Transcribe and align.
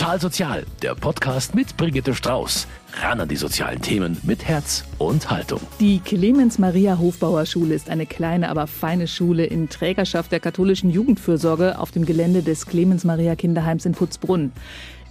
Total 0.00 0.18
Sozial, 0.18 0.66
der 0.80 0.94
Podcast 0.94 1.54
mit 1.54 1.76
Brigitte 1.76 2.14
Strauß. 2.14 2.66
Ran 3.02 3.20
an 3.20 3.28
die 3.28 3.36
sozialen 3.36 3.82
Themen 3.82 4.16
mit 4.22 4.42
Herz 4.48 4.82
und 4.96 5.30
Haltung. 5.30 5.60
Die 5.78 5.98
Clemens 5.98 6.58
Maria 6.58 6.98
Hofbauer 6.98 7.44
Schule 7.44 7.74
ist 7.74 7.90
eine 7.90 8.06
kleine, 8.06 8.48
aber 8.48 8.66
feine 8.66 9.06
Schule 9.06 9.44
in 9.44 9.68
Trägerschaft 9.68 10.32
der 10.32 10.40
katholischen 10.40 10.88
Jugendfürsorge 10.88 11.78
auf 11.78 11.90
dem 11.90 12.06
Gelände 12.06 12.42
des 12.42 12.64
Clemens 12.64 13.04
Maria 13.04 13.36
Kinderheims 13.36 13.84
in 13.84 13.92
Putzbrunn. 13.92 14.52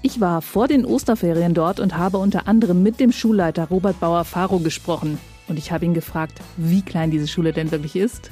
Ich 0.02 0.22
war 0.22 0.42
vor 0.42 0.68
den 0.68 0.86
Osterferien 0.86 1.54
dort 1.54 1.80
und 1.80 1.96
habe 1.96 2.18
unter 2.18 2.48
anderem 2.48 2.82
mit 2.82 3.00
dem 3.00 3.12
Schulleiter 3.12 3.68
Robert 3.68 4.00
Bauer-Faro 4.00 4.58
gesprochen. 4.58 5.20
Und 5.48 5.60
ich 5.60 5.72
habe 5.72 5.86
ihn 5.86 5.94
gefragt, 5.94 6.42
wie 6.58 6.82
klein 6.82 7.12
diese 7.12 7.28
Schule 7.28 7.54
denn 7.54 7.70
wirklich 7.70 7.96
ist. 7.96 8.32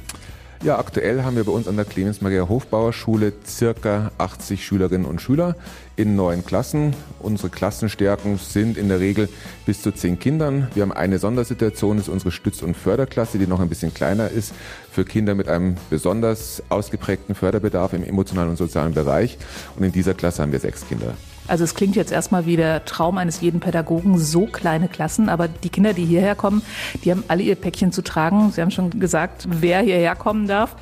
Ja, 0.64 0.80
aktuell 0.80 1.21
haben 1.24 1.36
wir 1.36 1.44
bei 1.44 1.52
uns 1.52 1.68
an 1.68 1.76
der 1.76 1.86
Clemens 1.86 2.20
Maria 2.21 2.50
Hofbauer 2.50 2.92
Schule 2.92 3.32
circa 3.46 4.12
80 4.18 4.66
Schülerinnen 4.66 5.05
und 5.05 5.22
Schüler 5.22 5.55
in 5.96 6.16
neun 6.16 6.44
Klassen. 6.44 6.95
Unsere 7.20 7.50
Klassenstärken 7.50 8.40
sind 8.40 8.76
in 8.76 8.90
der 8.90 9.00
Regel 9.00 9.30
bis 9.67 9.84
zu 9.84 9.91
zehn 9.91 10.17
Kindern. 10.17 10.67
Wir 10.73 10.81
haben 10.81 10.91
eine 10.91 11.20
Sondersituation, 11.20 11.98
das 11.98 12.08
ist 12.08 12.14
unsere 12.14 12.31
Stütz- 12.31 12.64
und 12.64 12.76
Förderklasse, 12.76 13.38
die 13.38 13.45
noch 13.45 13.59
ein 13.59 13.70
bisschen 13.70 13.94
kleiner 13.94 14.30
ist, 14.30 14.52
für 14.91 15.05
Kinder 15.05 15.36
mit 15.36 15.48
einem 15.48 15.78
besonders 15.91 16.64
ausgeprägten 16.70 17.36
Förderbedarf 17.36 17.94
im 17.94 18.03
emotionalen 18.03 18.50
und 18.50 18.58
sozialen 18.58 18.95
Bereich. 18.95 19.38
Und 19.76 19.84
in 19.84 19.92
dieser 19.92 20.16
Klasse 20.16 20.42
haben 20.42 20.52
wir 20.52 20.59
sechs 20.59 20.88
Kinder. 20.88 21.14
Also 21.48 21.64
es 21.64 21.76
klingt 21.76 21.96
jetzt 21.96 22.12
erstmal 22.12 22.46
wie 22.46 22.58
der 22.58 22.84
Traum 22.86 23.18
eines 23.18 23.40
jeden 23.42 23.60
Pädagogen, 23.60 24.18
so 24.18 24.46
kleine 24.46 24.90
Klassen, 24.90 25.30
aber 25.30 25.48
die 25.48 25.70
Kinder, 25.70 25.94
die 25.94 26.06
hierher 26.06 26.36
kommen, 26.36 26.62
die 27.04 27.12
haben 27.12 27.23
alle 27.30 27.44
ihr 27.44 27.56
Päckchen 27.56 27.92
zu 27.92 28.02
tragen. 28.02 28.52
Sie 28.52 28.62
haben 28.62 28.72
schon 28.72 29.00
gesagt, 29.00 29.48
wer 29.50 29.82
hierher 29.82 30.16
kommen 30.16 30.48
darf. 30.48 30.76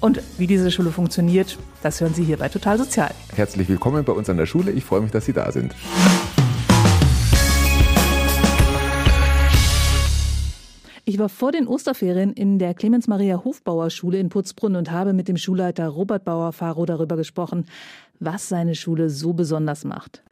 Und 0.00 0.22
wie 0.38 0.46
diese 0.46 0.70
Schule 0.70 0.90
funktioniert, 0.90 1.58
das 1.82 2.00
hören 2.00 2.14
Sie 2.14 2.24
hier 2.24 2.38
bei 2.38 2.48
Total 2.48 2.78
Sozial. 2.78 3.10
Herzlich 3.34 3.68
willkommen 3.68 4.04
bei 4.04 4.12
uns 4.12 4.30
an 4.30 4.36
der 4.36 4.46
Schule. 4.46 4.70
Ich 4.70 4.84
freue 4.84 5.00
mich, 5.00 5.10
dass 5.10 5.26
Sie 5.26 5.32
da 5.32 5.50
sind. 5.50 5.74
Ich 11.18 11.20
war 11.20 11.28
vor 11.28 11.50
den 11.50 11.66
Osterferien 11.66 12.32
in 12.32 12.60
der 12.60 12.74
Clemens 12.74 13.08
Maria 13.08 13.42
Hofbauer 13.42 13.90
Schule 13.90 14.20
in 14.20 14.28
Putzbrunn 14.28 14.76
und 14.76 14.92
habe 14.92 15.12
mit 15.12 15.26
dem 15.26 15.36
Schulleiter 15.36 15.88
Robert 15.88 16.24
Bauer-Faro 16.24 16.86
darüber 16.86 17.16
gesprochen, 17.16 17.64
was 18.20 18.48
seine 18.48 18.76
Schule 18.76 19.10
so 19.10 19.32
besonders 19.32 19.84
macht. 19.84 20.22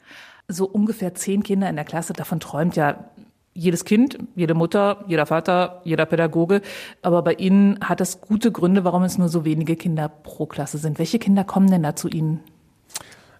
So 0.47 0.65
ungefähr 0.65 1.13
zehn 1.17 1.43
Kinder 1.43 1.69
in 1.69 1.75
der 1.75 1.85
Klasse, 1.85 2.13
davon 2.13 2.39
träumt 2.39 2.77
ja 2.77 3.11
jedes 3.53 3.85
Kind, 3.85 4.17
jede 4.37 4.55
Mutter, 4.55 5.05
jeder 5.09 5.27
Vater, 5.27 5.81
jeder 5.83 6.07
Pädagoge. 6.07 6.63
Aber 7.03 7.23
bei 7.23 7.33
Ihnen 7.35 7.81
hat 7.81 7.99
das 7.99 8.21
gute 8.21 8.53
Gründe, 8.53 8.85
warum 8.85 9.03
es 9.03 9.19
nur 9.19 9.29
so 9.29 9.45
wenige 9.45 9.75
Kinder 9.75 10.09
pro 10.09 10.47
Klasse 10.47 10.79
sind. 10.79 11.01
Welche 11.01 11.19
Kinder 11.19 11.43
kommen 11.43 11.69
denn 11.69 11.83
da 11.83 11.97
zu 11.97 12.07
Ihnen? 12.07 12.43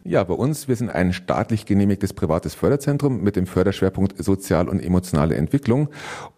Ja, 0.09 0.23
bei 0.23 0.35
uns, 0.35 0.69
wir 0.69 0.77
sind 0.77 0.89
ein 0.89 1.13
staatlich 1.13 1.67
genehmigtes 1.67 2.13
privates 2.13 2.55
Förderzentrum 2.55 3.25
mit 3.25 3.35
dem 3.35 3.45
Förderschwerpunkt 3.49 4.23
sozial 4.23 4.69
und 4.69 4.79
emotionale 4.79 5.35
Entwicklung. 5.35 5.89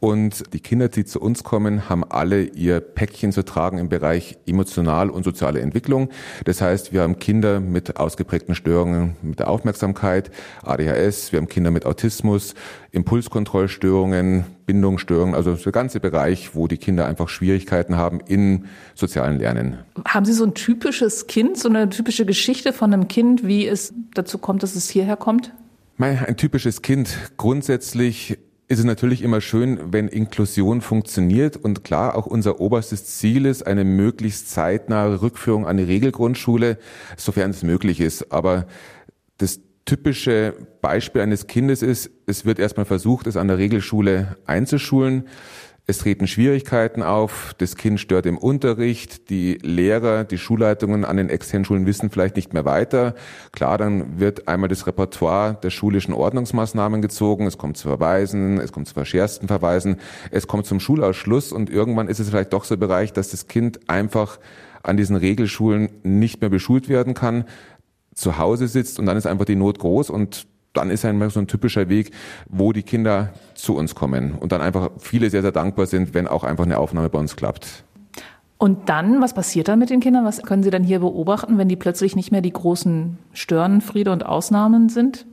Und 0.00 0.54
die 0.54 0.60
Kinder, 0.60 0.88
die 0.88 1.04
zu 1.04 1.20
uns 1.20 1.44
kommen, 1.44 1.86
haben 1.90 2.02
alle 2.02 2.44
ihr 2.44 2.80
Päckchen 2.80 3.30
zu 3.30 3.44
tragen 3.44 3.76
im 3.76 3.90
Bereich 3.90 4.38
emotional 4.46 5.10
und 5.10 5.22
soziale 5.22 5.60
Entwicklung. 5.60 6.08
Das 6.46 6.62
heißt, 6.62 6.94
wir 6.94 7.02
haben 7.02 7.18
Kinder 7.18 7.60
mit 7.60 7.98
ausgeprägten 7.98 8.54
Störungen 8.54 9.16
mit 9.20 9.38
der 9.38 9.50
Aufmerksamkeit, 9.50 10.30
ADHS, 10.62 11.32
wir 11.32 11.38
haben 11.38 11.48
Kinder 11.48 11.70
mit 11.70 11.84
Autismus, 11.84 12.54
Impulskontrollstörungen, 12.92 14.46
Bindungsstörungen, 14.68 15.34
also 15.34 15.54
der 15.54 15.72
ganze 15.72 15.98
Bereich, 15.98 16.54
wo 16.54 16.68
die 16.68 16.76
Kinder 16.76 17.06
einfach 17.06 17.30
Schwierigkeiten 17.30 17.96
haben 17.96 18.20
in 18.20 18.66
sozialen 18.94 19.38
Lernen. 19.38 19.78
Haben 20.06 20.26
Sie 20.26 20.34
so 20.34 20.44
ein 20.44 20.52
typisches 20.52 21.26
Kind, 21.26 21.56
so 21.56 21.70
eine 21.70 21.88
typische 21.88 22.26
Geschichte 22.26 22.74
von 22.74 22.92
einem 22.92 23.08
Kind, 23.08 23.46
wie 23.46 23.66
es 23.66 23.94
dazu 24.12 24.36
kommt, 24.36 24.62
dass 24.62 24.76
es 24.76 24.90
hierher 24.90 25.16
kommt? 25.16 25.54
Ein 25.96 26.36
typisches 26.36 26.82
Kind. 26.82 27.16
Grundsätzlich 27.38 28.38
ist 28.68 28.78
es 28.78 28.84
natürlich 28.84 29.22
immer 29.22 29.40
schön, 29.40 29.80
wenn 29.90 30.06
Inklusion 30.06 30.82
funktioniert 30.82 31.56
und 31.56 31.82
klar, 31.82 32.14
auch 32.14 32.26
unser 32.26 32.60
oberstes 32.60 33.06
Ziel 33.06 33.46
ist 33.46 33.66
eine 33.66 33.84
möglichst 33.84 34.50
zeitnahe 34.50 35.22
Rückführung 35.22 35.66
an 35.66 35.78
die 35.78 35.84
Regelgrundschule, 35.84 36.76
sofern 37.16 37.52
es 37.52 37.62
möglich 37.62 38.00
ist. 38.00 38.30
Aber 38.30 38.66
das 39.38 39.60
typische 39.88 40.54
Beispiel 40.82 41.22
eines 41.22 41.46
Kindes 41.46 41.82
ist, 41.82 42.10
es 42.26 42.44
wird 42.44 42.58
erstmal 42.58 42.84
versucht, 42.84 43.26
es 43.26 43.38
an 43.38 43.48
der 43.48 43.56
Regelschule 43.56 44.36
einzuschulen. 44.44 45.24
Es 45.86 45.96
treten 45.96 46.26
Schwierigkeiten 46.26 47.02
auf, 47.02 47.54
das 47.56 47.74
Kind 47.74 47.98
stört 47.98 48.26
im 48.26 48.36
Unterricht, 48.36 49.30
die 49.30 49.54
Lehrer, 49.62 50.24
die 50.24 50.36
Schulleitungen 50.36 51.06
an 51.06 51.16
den 51.16 51.30
externen 51.30 51.64
Schulen 51.64 51.86
wissen 51.86 52.10
vielleicht 52.10 52.36
nicht 52.36 52.52
mehr 52.52 52.66
weiter. 52.66 53.14
Klar, 53.52 53.78
dann 53.78 54.20
wird 54.20 54.48
einmal 54.48 54.68
das 54.68 54.86
Repertoire 54.86 55.56
der 55.62 55.70
schulischen 55.70 56.12
Ordnungsmaßnahmen 56.12 57.00
gezogen, 57.00 57.46
es 57.46 57.56
kommt 57.56 57.78
zu 57.78 57.88
Verweisen, 57.88 58.60
es 58.60 58.72
kommt 58.72 58.88
zu 58.88 58.92
verschärften 58.92 59.48
Verweisen, 59.48 59.96
es 60.30 60.46
kommt 60.46 60.66
zum 60.66 60.80
Schulausschluss 60.80 61.50
und 61.52 61.70
irgendwann 61.70 62.08
ist 62.08 62.20
es 62.20 62.28
vielleicht 62.28 62.52
doch 62.52 62.64
so 62.64 62.76
Bereich, 62.76 63.14
dass 63.14 63.30
das 63.30 63.46
Kind 63.46 63.88
einfach 63.88 64.38
an 64.82 64.98
diesen 64.98 65.16
Regelschulen 65.16 65.88
nicht 66.02 66.42
mehr 66.42 66.50
beschult 66.50 66.90
werden 66.90 67.14
kann 67.14 67.46
zu 68.18 68.38
Hause 68.38 68.68
sitzt 68.68 68.98
und 68.98 69.06
dann 69.06 69.16
ist 69.16 69.26
einfach 69.26 69.44
die 69.44 69.56
Not 69.56 69.78
groß 69.78 70.10
und 70.10 70.46
dann 70.72 70.90
ist 70.90 71.04
einmal 71.04 71.30
so 71.30 71.40
ein 71.40 71.46
typischer 71.46 71.88
Weg, 71.88 72.12
wo 72.48 72.72
die 72.72 72.82
Kinder 72.82 73.32
zu 73.54 73.76
uns 73.76 73.94
kommen 73.94 74.34
und 74.34 74.52
dann 74.52 74.60
einfach 74.60 74.90
viele 74.98 75.30
sehr, 75.30 75.42
sehr 75.42 75.52
dankbar 75.52 75.86
sind, 75.86 76.14
wenn 76.14 76.26
auch 76.26 76.44
einfach 76.44 76.64
eine 76.64 76.78
Aufnahme 76.78 77.08
bei 77.08 77.18
uns 77.18 77.36
klappt. 77.36 77.84
Und 78.58 78.88
dann, 78.88 79.20
was 79.22 79.34
passiert 79.34 79.68
dann 79.68 79.78
mit 79.78 79.90
den 79.90 80.00
Kindern? 80.00 80.24
Was 80.24 80.42
können 80.42 80.64
Sie 80.64 80.70
dann 80.70 80.82
hier 80.82 80.98
beobachten, 80.98 81.58
wenn 81.58 81.68
die 81.68 81.76
plötzlich 81.76 82.16
nicht 82.16 82.32
mehr 82.32 82.40
die 82.40 82.52
großen 82.52 83.16
Störenfriede 83.32 84.10
und 84.10 84.26
Ausnahmen 84.26 84.88
sind? 84.88 85.26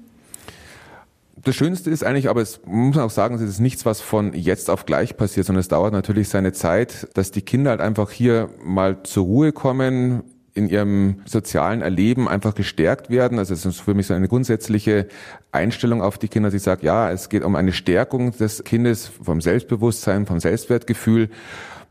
Das 1.44 1.56
Schönste 1.56 1.90
ist 1.90 2.04
eigentlich, 2.04 2.30
aber 2.30 2.42
es 2.42 2.62
muss 2.66 2.96
man 2.96 3.06
auch 3.06 3.12
sagen, 3.12 3.36
es 3.36 3.42
ist 3.42 3.60
nichts, 3.60 3.86
was 3.86 4.00
von 4.00 4.34
jetzt 4.34 4.70
auf 4.70 4.86
gleich 4.86 5.18
passiert, 5.18 5.48
sondern 5.48 5.60
es 5.60 5.68
dauert 5.68 5.94
natürlich 5.94 6.30
seine 6.30 6.54
Zeit, 6.54 7.08
dass 7.16 7.32
die 7.32 7.42
Kinder 7.42 7.72
halt 7.72 7.82
einfach 7.82 8.12
hier 8.12 8.50
mal 8.64 9.04
zur 9.04 9.26
Ruhe 9.26 9.52
kommen, 9.52 10.24
in 10.56 10.70
ihrem 10.70 11.22
sozialen 11.26 11.82
Erleben 11.82 12.28
einfach 12.28 12.56
gestärkt 12.56 13.10
werden. 13.10 13.38
Also 13.40 13.54
es 13.54 13.66
ist 13.66 13.82
für 13.82 13.94
mich 13.94 14.08
so 14.08 14.14
eine 14.14 14.30
grundsätzliche 14.30 15.08
Einstellung 15.52 16.02
auf 16.02 16.18
die 16.18 16.30
Kinder, 16.30 16.50
die 16.50 16.60
sagt, 16.60 16.82
ja, 16.82 17.12
es 17.12 17.30
geht 17.30 17.44
um 17.44 17.56
eine 17.56 17.74
Stärkung 17.74 18.32
des 18.32 18.64
Kindes 18.64 19.06
vom 19.06 19.42
Selbstbewusstsein, 19.42 20.26
vom 20.26 20.40
Selbstwertgefühl. 20.40 21.30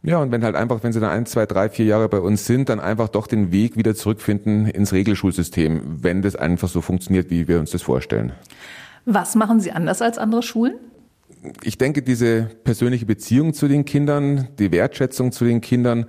Ja, 0.03 0.19
und 0.19 0.33
wenn 0.33 0.43
halt 0.45 0.57
einfach, 0.57 0.83
wenn 0.83 0.93
sie 0.93 1.01
dann 1.01 1.11
ein, 1.11 1.27
zwei, 1.27 1.45
drei, 1.45 1.69
vier 1.69 1.85
Jahre 1.85 2.09
bei 2.09 2.21
uns 2.21 2.47
sind, 2.47 2.71
dann 2.71 2.81
einfach 2.81 3.09
doch 3.09 3.27
den 3.27 3.53
Weg 3.53 3.77
wieder 3.77 3.95
zurückfinden 3.95 4.67
ins 4.67 4.93
Regelschulsystem, 4.93 6.03
wenn 6.03 6.23
das 6.23 6.35
einfach 6.35 6.69
so 6.69 6.81
funktioniert, 6.81 7.31
wie 7.31 7.49
wir 7.49 7.61
uns 7.61 7.71
das 7.71 7.83
vorstellen. 7.83 8.33
Was 9.05 9.35
machen 9.35 9.61
Sie 9.61 9.73
anders 9.73 10.01
als 10.01 10.17
andere 10.17 10.43
Schulen? 10.43 10.75
Ich 11.63 11.79
denke, 11.79 12.03
diese 12.03 12.49
persönliche 12.65 13.07
Beziehung 13.07 13.55
zu 13.55 13.69
den 13.69 13.85
Kindern, 13.85 14.49
die 14.59 14.73
Wertschätzung 14.73 15.33
zu 15.33 15.45
den 15.45 15.61
Kindern, 15.61 16.07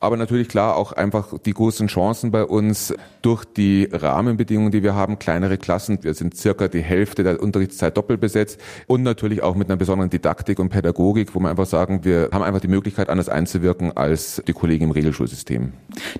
aber 0.00 0.16
natürlich 0.16 0.48
klar 0.48 0.76
auch 0.76 0.92
einfach 0.92 1.38
die 1.38 1.52
großen 1.52 1.88
Chancen 1.88 2.30
bei 2.30 2.44
uns 2.44 2.94
durch 3.20 3.44
die 3.44 3.88
Rahmenbedingungen, 3.90 4.70
die 4.70 4.82
wir 4.82 4.94
haben, 4.94 5.18
kleinere 5.18 5.58
Klassen. 5.58 5.98
Wir 6.02 6.14
sind 6.14 6.36
circa 6.36 6.68
die 6.68 6.80
Hälfte 6.80 7.24
der 7.24 7.42
Unterrichtszeit 7.42 7.96
doppelt 7.96 8.20
besetzt 8.20 8.60
und 8.86 9.02
natürlich 9.02 9.42
auch 9.42 9.56
mit 9.56 9.68
einer 9.68 9.76
besonderen 9.76 10.08
Didaktik 10.08 10.60
und 10.60 10.68
Pädagogik, 10.68 11.34
wo 11.34 11.40
wir 11.40 11.50
einfach 11.50 11.66
sagen, 11.66 12.04
wir 12.04 12.28
haben 12.32 12.42
einfach 12.42 12.60
die 12.60 12.68
Möglichkeit, 12.68 13.08
anders 13.08 13.28
einzuwirken 13.28 13.96
als 13.96 14.40
die 14.46 14.52
Kollegen 14.52 14.84
im 14.84 14.90
Regelschulsystem. 14.92 15.72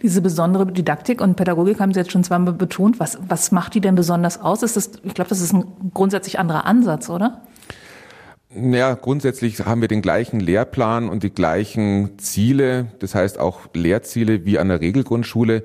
Diese 0.03 0.21
besondere 0.23 0.67
Didaktik 0.67 1.21
und 1.21 1.37
Pädagogik 1.37 1.78
haben 1.78 1.95
Sie 1.95 2.01
jetzt 2.01 2.11
schon 2.11 2.25
zweimal 2.25 2.55
betont. 2.55 2.99
Was, 2.99 3.19
was 3.28 3.53
macht 3.53 3.75
die 3.75 3.81
denn 3.81 3.95
besonders 3.95 4.41
aus? 4.41 4.62
Ist 4.62 4.77
das, 4.77 4.91
ich 5.05 5.15
glaube, 5.15 5.28
das 5.28 5.41
ist 5.41 5.53
ein 5.53 5.65
grundsätzlich 5.95 6.39
anderer 6.39 6.67
Ansatz, 6.67 7.09
oder? 7.09 7.43
Ja, 8.54 8.94
grundsätzlich 8.94 9.60
haben 9.60 9.82
wir 9.82 9.88
den 9.88 10.00
gleichen 10.00 10.41
Lehrplan 10.41 11.10
und 11.10 11.22
die 11.22 11.31
gleichen 11.31 12.19
Ziele, 12.19 12.92
das 12.98 13.14
heißt 13.14 13.38
auch 13.38 13.69
Lehrziele 13.75 14.47
wie 14.47 14.59
an 14.59 14.69
der 14.69 14.81
Regelgrundschule. 14.81 15.64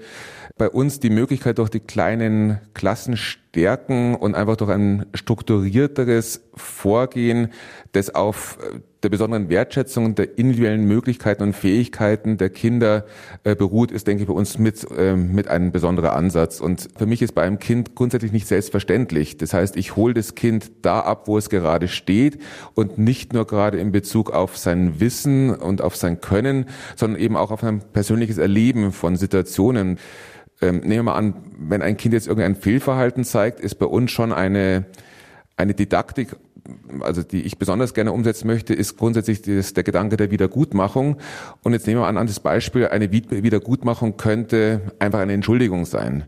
Bei 0.58 0.70
uns 0.70 1.00
die 1.00 1.10
Möglichkeit 1.10 1.60
durch 1.60 1.70
die 1.70 1.80
kleinen 1.80 2.60
Klassen 2.74 3.16
stärken 3.16 4.16
und 4.16 4.36
einfach 4.36 4.58
durch 4.58 4.70
ein 4.70 5.06
strukturierteres 5.14 6.42
Vorgehen, 6.56 7.54
das 7.94 8.14
auf 8.14 8.58
äh, 8.62 8.80
der 9.04 9.10
besonderen 9.10 9.50
Wertschätzung 9.50 10.16
der 10.16 10.38
individuellen 10.38 10.86
Möglichkeiten 10.86 11.44
und 11.44 11.54
Fähigkeiten 11.54 12.38
der 12.38 12.50
Kinder 12.50 13.06
äh, 13.44 13.56
beruht, 13.56 13.92
ist, 13.92 14.08
denke 14.08 14.24
ich, 14.24 14.28
bei 14.28 14.34
uns 14.34 14.58
mit, 14.58 14.86
äh, 14.98 15.16
mit 15.16 15.48
einem 15.48 15.72
besonderen 15.72 16.12
Ansatz. 16.12 16.62
Und 16.62 16.88
für 16.98 17.06
mich 17.06 17.22
ist 17.22 17.34
bei 17.34 17.44
einem 17.44 17.60
Kind 17.60 17.96
grundsätzlich 17.96 18.32
nicht 18.32 18.48
selbstverständlich. 18.48 19.38
Das 19.38 19.54
heißt, 19.54 19.76
ich 19.76 19.96
hole 19.96 20.14
das 20.14 20.36
Kind 20.36 20.72
da 20.82 21.02
ab, 21.02 21.28
wo 21.28 21.38
es 21.38 21.50
gerade 21.50 21.88
steht 21.88 22.40
und 22.74 22.98
nicht 22.98 23.34
nur 23.34 23.46
gerade 23.46 23.78
in 23.78 23.92
Bezug 23.92 24.32
auf 24.32 24.58
sein 24.58 25.00
Wissen 25.00 25.54
und 25.54 25.82
auf 25.82 25.96
sein 25.96 26.22
Können, 26.22 26.66
sondern 26.96 27.20
eben 27.20 27.36
auch 27.36 27.52
auf 27.52 27.64
ein 27.64 27.82
persönliches 27.92 28.38
Erleben 28.38 28.92
von 28.94 29.18
Situationen. 29.18 30.00
Ähm, 30.62 30.78
nehmen 30.78 30.92
wir 30.92 31.04
mal 31.04 31.16
an, 31.16 31.36
wenn 31.58 31.82
ein 31.82 31.98
Kind 31.98 32.14
jetzt 32.14 32.28
irgendein 32.28 32.56
Fehlverhalten 32.56 33.26
zeigt, 33.26 33.60
ist 33.60 33.76
bei 33.76 33.86
uns 33.86 34.12
schon 34.12 34.32
eine, 34.32 34.86
eine 35.58 35.74
Didaktik, 35.74 36.38
also 37.02 37.24
die 37.24 37.42
ich 37.42 37.58
besonders 37.58 37.94
gerne 37.94 38.12
umsetzen 38.12 38.48
möchte, 38.48 38.74
ist 38.74 38.98
grundsätzlich 38.98 39.42
das, 39.42 39.74
der 39.74 39.84
Gedanke 39.84 40.18
der 40.18 40.32
Wiedergutmachung. 40.32 41.18
Und 41.64 41.74
jetzt 41.74 41.88
nehmen 41.88 42.02
wir 42.02 42.08
an, 42.08 42.18
an 42.18 42.28
das 42.28 42.40
Beispiel, 42.40 42.88
eine 42.88 43.12
Wiedergutmachung 43.12 44.18
könnte 44.18 44.94
einfach 45.00 45.20
eine 45.20 45.34
Entschuldigung 45.34 45.86
sein. 45.86 46.26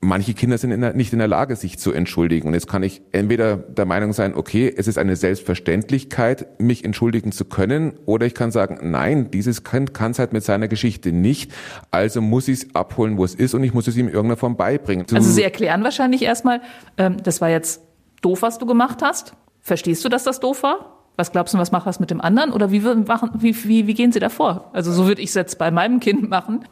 manche 0.00 0.34
Kinder 0.34 0.58
sind 0.58 0.70
in 0.70 0.80
der, 0.80 0.94
nicht 0.94 1.12
in 1.12 1.18
der 1.18 1.28
Lage, 1.28 1.56
sich 1.56 1.78
zu 1.78 1.92
entschuldigen. 1.92 2.48
Und 2.48 2.54
jetzt 2.54 2.68
kann 2.68 2.82
ich 2.82 3.02
entweder 3.12 3.56
der 3.56 3.84
Meinung 3.84 4.12
sein, 4.12 4.34
okay, 4.34 4.72
es 4.74 4.86
ist 4.86 4.98
eine 4.98 5.16
Selbstverständlichkeit, 5.16 6.60
mich 6.60 6.84
entschuldigen 6.84 7.32
zu 7.32 7.44
können, 7.44 7.92
oder 8.06 8.26
ich 8.26 8.34
kann 8.34 8.50
sagen, 8.50 8.90
nein, 8.90 9.30
dieses 9.30 9.64
Kind 9.64 9.94
kann 9.94 10.12
es 10.12 10.18
halt 10.18 10.32
mit 10.32 10.44
seiner 10.44 10.68
Geschichte 10.68 11.12
nicht, 11.12 11.52
also 11.90 12.20
muss 12.20 12.48
ich 12.48 12.60
es 12.60 12.74
abholen, 12.74 13.18
wo 13.18 13.24
es 13.24 13.34
ist, 13.34 13.54
und 13.54 13.64
ich 13.64 13.74
muss 13.74 13.88
es 13.88 13.96
ihm 13.96 14.06
in 14.08 14.14
irgendeiner 14.14 14.36
Form 14.36 14.56
beibringen. 14.56 15.06
Also 15.12 15.30
Sie 15.30 15.42
erklären 15.42 15.82
wahrscheinlich 15.82 16.22
erstmal, 16.22 16.60
ähm, 16.96 17.16
das 17.22 17.40
war 17.40 17.50
jetzt 17.50 17.82
doof, 18.22 18.42
was 18.42 18.58
du 18.58 18.66
gemacht 18.66 19.02
hast. 19.02 19.34
Verstehst 19.68 20.02
du, 20.02 20.08
dass 20.08 20.24
das 20.24 20.40
doof 20.40 20.62
war? 20.62 21.04
Was 21.16 21.30
glaubst 21.30 21.52
du, 21.52 21.58
was 21.58 21.72
macht 21.72 21.86
das 21.86 22.00
mit 22.00 22.10
dem 22.10 22.22
anderen? 22.22 22.52
Oder 22.52 22.70
wie, 22.70 22.80
machen, 22.80 23.30
wie, 23.38 23.54
wie, 23.64 23.86
wie 23.86 23.94
gehen 23.94 24.12
Sie 24.12 24.18
da 24.18 24.30
vor? 24.30 24.70
Also 24.72 24.92
so 24.92 25.06
würde 25.06 25.20
ich 25.20 25.28
es 25.28 25.34
jetzt 25.34 25.58
bei 25.58 25.70
meinem 25.70 26.00
Kind 26.00 26.30
machen 26.30 26.64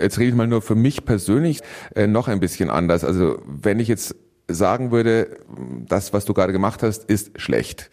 jetzt 0.00 0.18
rede 0.18 0.30
ich 0.30 0.34
mal 0.34 0.46
nur 0.46 0.62
für 0.62 0.74
mich 0.74 1.04
persönlich, 1.04 1.60
äh, 1.94 2.06
noch 2.06 2.26
ein 2.26 2.40
bisschen 2.40 2.70
anders. 2.70 3.04
Also 3.04 3.42
wenn 3.44 3.78
ich 3.78 3.88
jetzt 3.88 4.16
sagen 4.48 4.90
würde, 4.90 5.38
das, 5.86 6.14
was 6.14 6.24
du 6.24 6.32
gerade 6.32 6.52
gemacht 6.52 6.82
hast, 6.82 7.04
ist 7.04 7.38
schlecht 7.38 7.90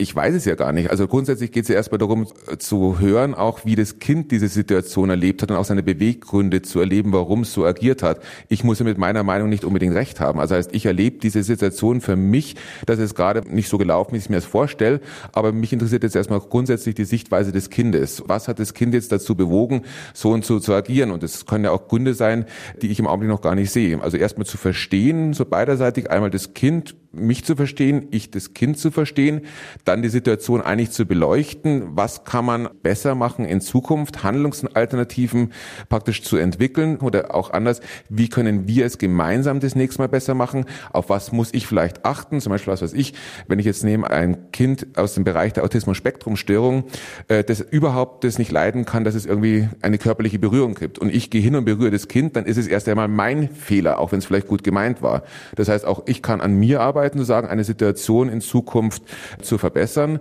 ich 0.00 0.16
weiß 0.16 0.34
es 0.34 0.46
ja 0.46 0.54
gar 0.54 0.72
nicht. 0.72 0.90
Also 0.90 1.06
grundsätzlich 1.06 1.52
geht 1.52 1.64
es 1.64 1.68
ja 1.68 1.74
erstmal 1.74 1.98
darum 1.98 2.26
äh, 2.50 2.56
zu 2.56 2.98
hören, 2.98 3.34
auch 3.34 3.64
wie 3.64 3.76
das 3.76 3.98
Kind 3.98 4.32
diese 4.32 4.48
Situation 4.48 5.10
erlebt 5.10 5.42
hat 5.42 5.50
und 5.50 5.56
auch 5.58 5.64
seine 5.64 5.82
Beweggründe 5.82 6.62
zu 6.62 6.80
erleben, 6.80 7.12
warum 7.12 7.42
es 7.42 7.52
so 7.52 7.66
agiert 7.66 8.02
hat. 8.02 8.20
Ich 8.48 8.64
muss 8.64 8.78
ja 8.78 8.86
mit 8.86 8.96
meiner 8.96 9.22
Meinung 9.22 9.50
nicht 9.50 9.64
unbedingt 9.64 9.94
recht 9.94 10.18
haben. 10.18 10.40
Also 10.40 10.54
heißt, 10.54 10.74
ich 10.74 10.86
erlebe 10.86 11.18
diese 11.18 11.42
Situation 11.42 12.00
für 12.00 12.16
mich, 12.16 12.56
dass 12.86 12.98
es 12.98 13.14
gerade 13.14 13.42
nicht 13.54 13.68
so 13.68 13.76
gelaufen 13.76 14.14
ist, 14.14 14.22
wie 14.22 14.24
ich 14.24 14.30
mir 14.30 14.36
das 14.36 14.46
vorstelle. 14.46 15.00
Aber 15.32 15.52
mich 15.52 15.72
interessiert 15.72 16.02
jetzt 16.02 16.16
erstmal 16.16 16.40
grundsätzlich 16.40 16.94
die 16.94 17.04
Sichtweise 17.04 17.52
des 17.52 17.68
Kindes. 17.68 18.22
Was 18.26 18.48
hat 18.48 18.58
das 18.58 18.72
Kind 18.72 18.94
jetzt 18.94 19.12
dazu 19.12 19.34
bewogen, 19.34 19.82
so 20.14 20.30
und 20.30 20.46
so 20.46 20.60
zu 20.60 20.72
agieren? 20.72 21.10
Und 21.10 21.22
es 21.22 21.44
können 21.44 21.64
ja 21.64 21.72
auch 21.72 21.88
Gründe 21.88 22.14
sein, 22.14 22.46
die 22.80 22.88
ich 22.88 22.98
im 22.98 23.06
Augenblick 23.06 23.30
noch 23.30 23.42
gar 23.42 23.54
nicht 23.54 23.70
sehe. 23.70 24.00
Also 24.00 24.16
erstmal 24.16 24.46
zu 24.46 24.56
verstehen, 24.56 25.34
so 25.34 25.44
beiderseitig 25.44 26.10
einmal 26.10 26.30
das 26.30 26.54
Kind 26.54 26.96
mich 27.12 27.44
zu 27.44 27.56
verstehen, 27.56 28.06
ich 28.12 28.30
das 28.30 28.54
Kind 28.54 28.78
zu 28.78 28.90
verstehen, 28.90 29.42
dann 29.84 30.02
die 30.02 30.08
Situation 30.08 30.60
eigentlich 30.60 30.92
zu 30.92 31.06
beleuchten, 31.06 31.96
was 31.96 32.24
kann 32.24 32.44
man 32.44 32.68
besser 32.82 33.14
machen 33.14 33.44
in 33.44 33.60
Zukunft, 33.60 34.22
Handlungsalternativen 34.22 35.52
praktisch 35.88 36.22
zu 36.22 36.36
entwickeln? 36.36 36.98
Oder 36.98 37.34
auch 37.34 37.50
anders, 37.50 37.80
wie 38.08 38.28
können 38.28 38.68
wir 38.68 38.86
es 38.86 38.98
gemeinsam 38.98 39.58
das 39.58 39.74
nächste 39.74 40.02
Mal 40.02 40.08
besser 40.08 40.34
machen, 40.34 40.66
auf 40.92 41.08
was 41.08 41.32
muss 41.32 41.52
ich 41.52 41.66
vielleicht 41.66 42.04
achten, 42.04 42.40
zum 42.40 42.50
Beispiel 42.50 42.72
was 42.72 42.82
weiß 42.82 42.92
ich, 42.92 43.14
wenn 43.48 43.58
ich 43.58 43.66
jetzt 43.66 43.82
nehme 43.82 44.08
ein 44.08 44.52
Kind 44.52 44.86
aus 44.96 45.14
dem 45.14 45.24
Bereich 45.24 45.52
der 45.52 45.64
Autismus-Spektrum-Störung, 45.64 46.84
äh, 47.26 47.42
das 47.42 47.60
überhaupt 47.60 48.22
das 48.22 48.38
nicht 48.38 48.52
leiden 48.52 48.84
kann, 48.84 49.02
dass 49.02 49.16
es 49.16 49.26
irgendwie 49.26 49.68
eine 49.82 49.98
körperliche 49.98 50.38
Berührung 50.38 50.74
gibt. 50.74 51.00
Und 51.00 51.12
ich 51.12 51.30
gehe 51.30 51.42
hin 51.42 51.56
und 51.56 51.64
berühre 51.64 51.90
das 51.90 52.06
Kind, 52.06 52.36
dann 52.36 52.46
ist 52.46 52.56
es 52.56 52.68
erst 52.68 52.88
einmal 52.88 53.08
mein 53.08 53.48
Fehler, 53.48 53.98
auch 53.98 54.12
wenn 54.12 54.20
es 54.20 54.26
vielleicht 54.26 54.46
gut 54.46 54.62
gemeint 54.62 55.02
war. 55.02 55.24
Das 55.56 55.68
heißt, 55.68 55.84
auch 55.84 56.04
ich 56.06 56.22
kann 56.22 56.40
an 56.40 56.54
mir 56.54 56.80
arbeiten, 56.80 56.99
arbeiten, 57.00 57.18
sozusagen 57.18 57.48
eine 57.48 57.64
Situation 57.64 58.28
in 58.28 58.40
Zukunft 58.40 59.02
zu 59.42 59.58
verbessern. 59.58 60.20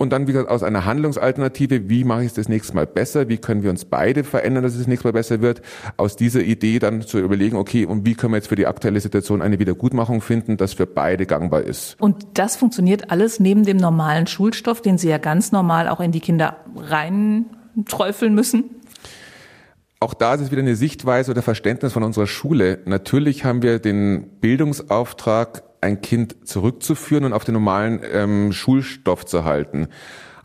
Und 0.00 0.10
dann, 0.10 0.28
wie 0.28 0.32
gesagt, 0.32 0.48
aus 0.48 0.62
einer 0.62 0.84
Handlungsalternative, 0.84 1.88
wie 1.88 2.04
mache 2.04 2.20
ich 2.20 2.28
es 2.28 2.34
das 2.34 2.48
nächste 2.48 2.72
Mal 2.72 2.86
besser? 2.86 3.28
Wie 3.28 3.38
können 3.38 3.64
wir 3.64 3.70
uns 3.70 3.84
beide 3.84 4.22
verändern, 4.22 4.62
dass 4.62 4.74
es 4.74 4.78
das 4.78 4.86
nächste 4.86 5.08
Mal 5.08 5.12
besser 5.12 5.40
wird? 5.40 5.60
Aus 5.96 6.14
dieser 6.14 6.40
Idee 6.40 6.78
dann 6.78 7.02
zu 7.02 7.18
überlegen, 7.18 7.56
okay, 7.56 7.84
und 7.84 8.06
wie 8.06 8.14
können 8.14 8.32
wir 8.32 8.36
jetzt 8.36 8.46
für 8.46 8.54
die 8.54 8.68
aktuelle 8.68 9.00
Situation 9.00 9.42
eine 9.42 9.58
Wiedergutmachung 9.58 10.20
finden, 10.20 10.56
das 10.56 10.74
für 10.74 10.86
beide 10.86 11.26
gangbar 11.26 11.62
ist? 11.62 11.96
Und 11.98 12.26
das 12.34 12.54
funktioniert 12.54 13.10
alles 13.10 13.40
neben 13.40 13.64
dem 13.64 13.76
normalen 13.76 14.28
Schulstoff, 14.28 14.82
den 14.82 14.98
Sie 14.98 15.08
ja 15.08 15.18
ganz 15.18 15.50
normal 15.50 15.88
auch 15.88 15.98
in 15.98 16.12
die 16.12 16.20
Kinder 16.20 16.58
reinträufeln 16.76 18.36
müssen? 18.36 18.70
Auch 19.98 20.14
da 20.14 20.34
ist 20.34 20.42
es 20.42 20.52
wieder 20.52 20.62
eine 20.62 20.76
Sichtweise 20.76 21.32
oder 21.32 21.42
Verständnis 21.42 21.92
von 21.92 22.04
unserer 22.04 22.28
Schule. 22.28 22.78
Natürlich 22.84 23.44
haben 23.44 23.62
wir 23.62 23.80
den 23.80 24.28
Bildungsauftrag, 24.40 25.64
ein 25.80 26.00
Kind 26.00 26.46
zurückzuführen 26.46 27.24
und 27.24 27.32
auf 27.32 27.44
den 27.44 27.54
normalen 27.54 28.00
ähm, 28.12 28.52
Schulstoff 28.52 29.26
zu 29.26 29.44
halten. 29.44 29.88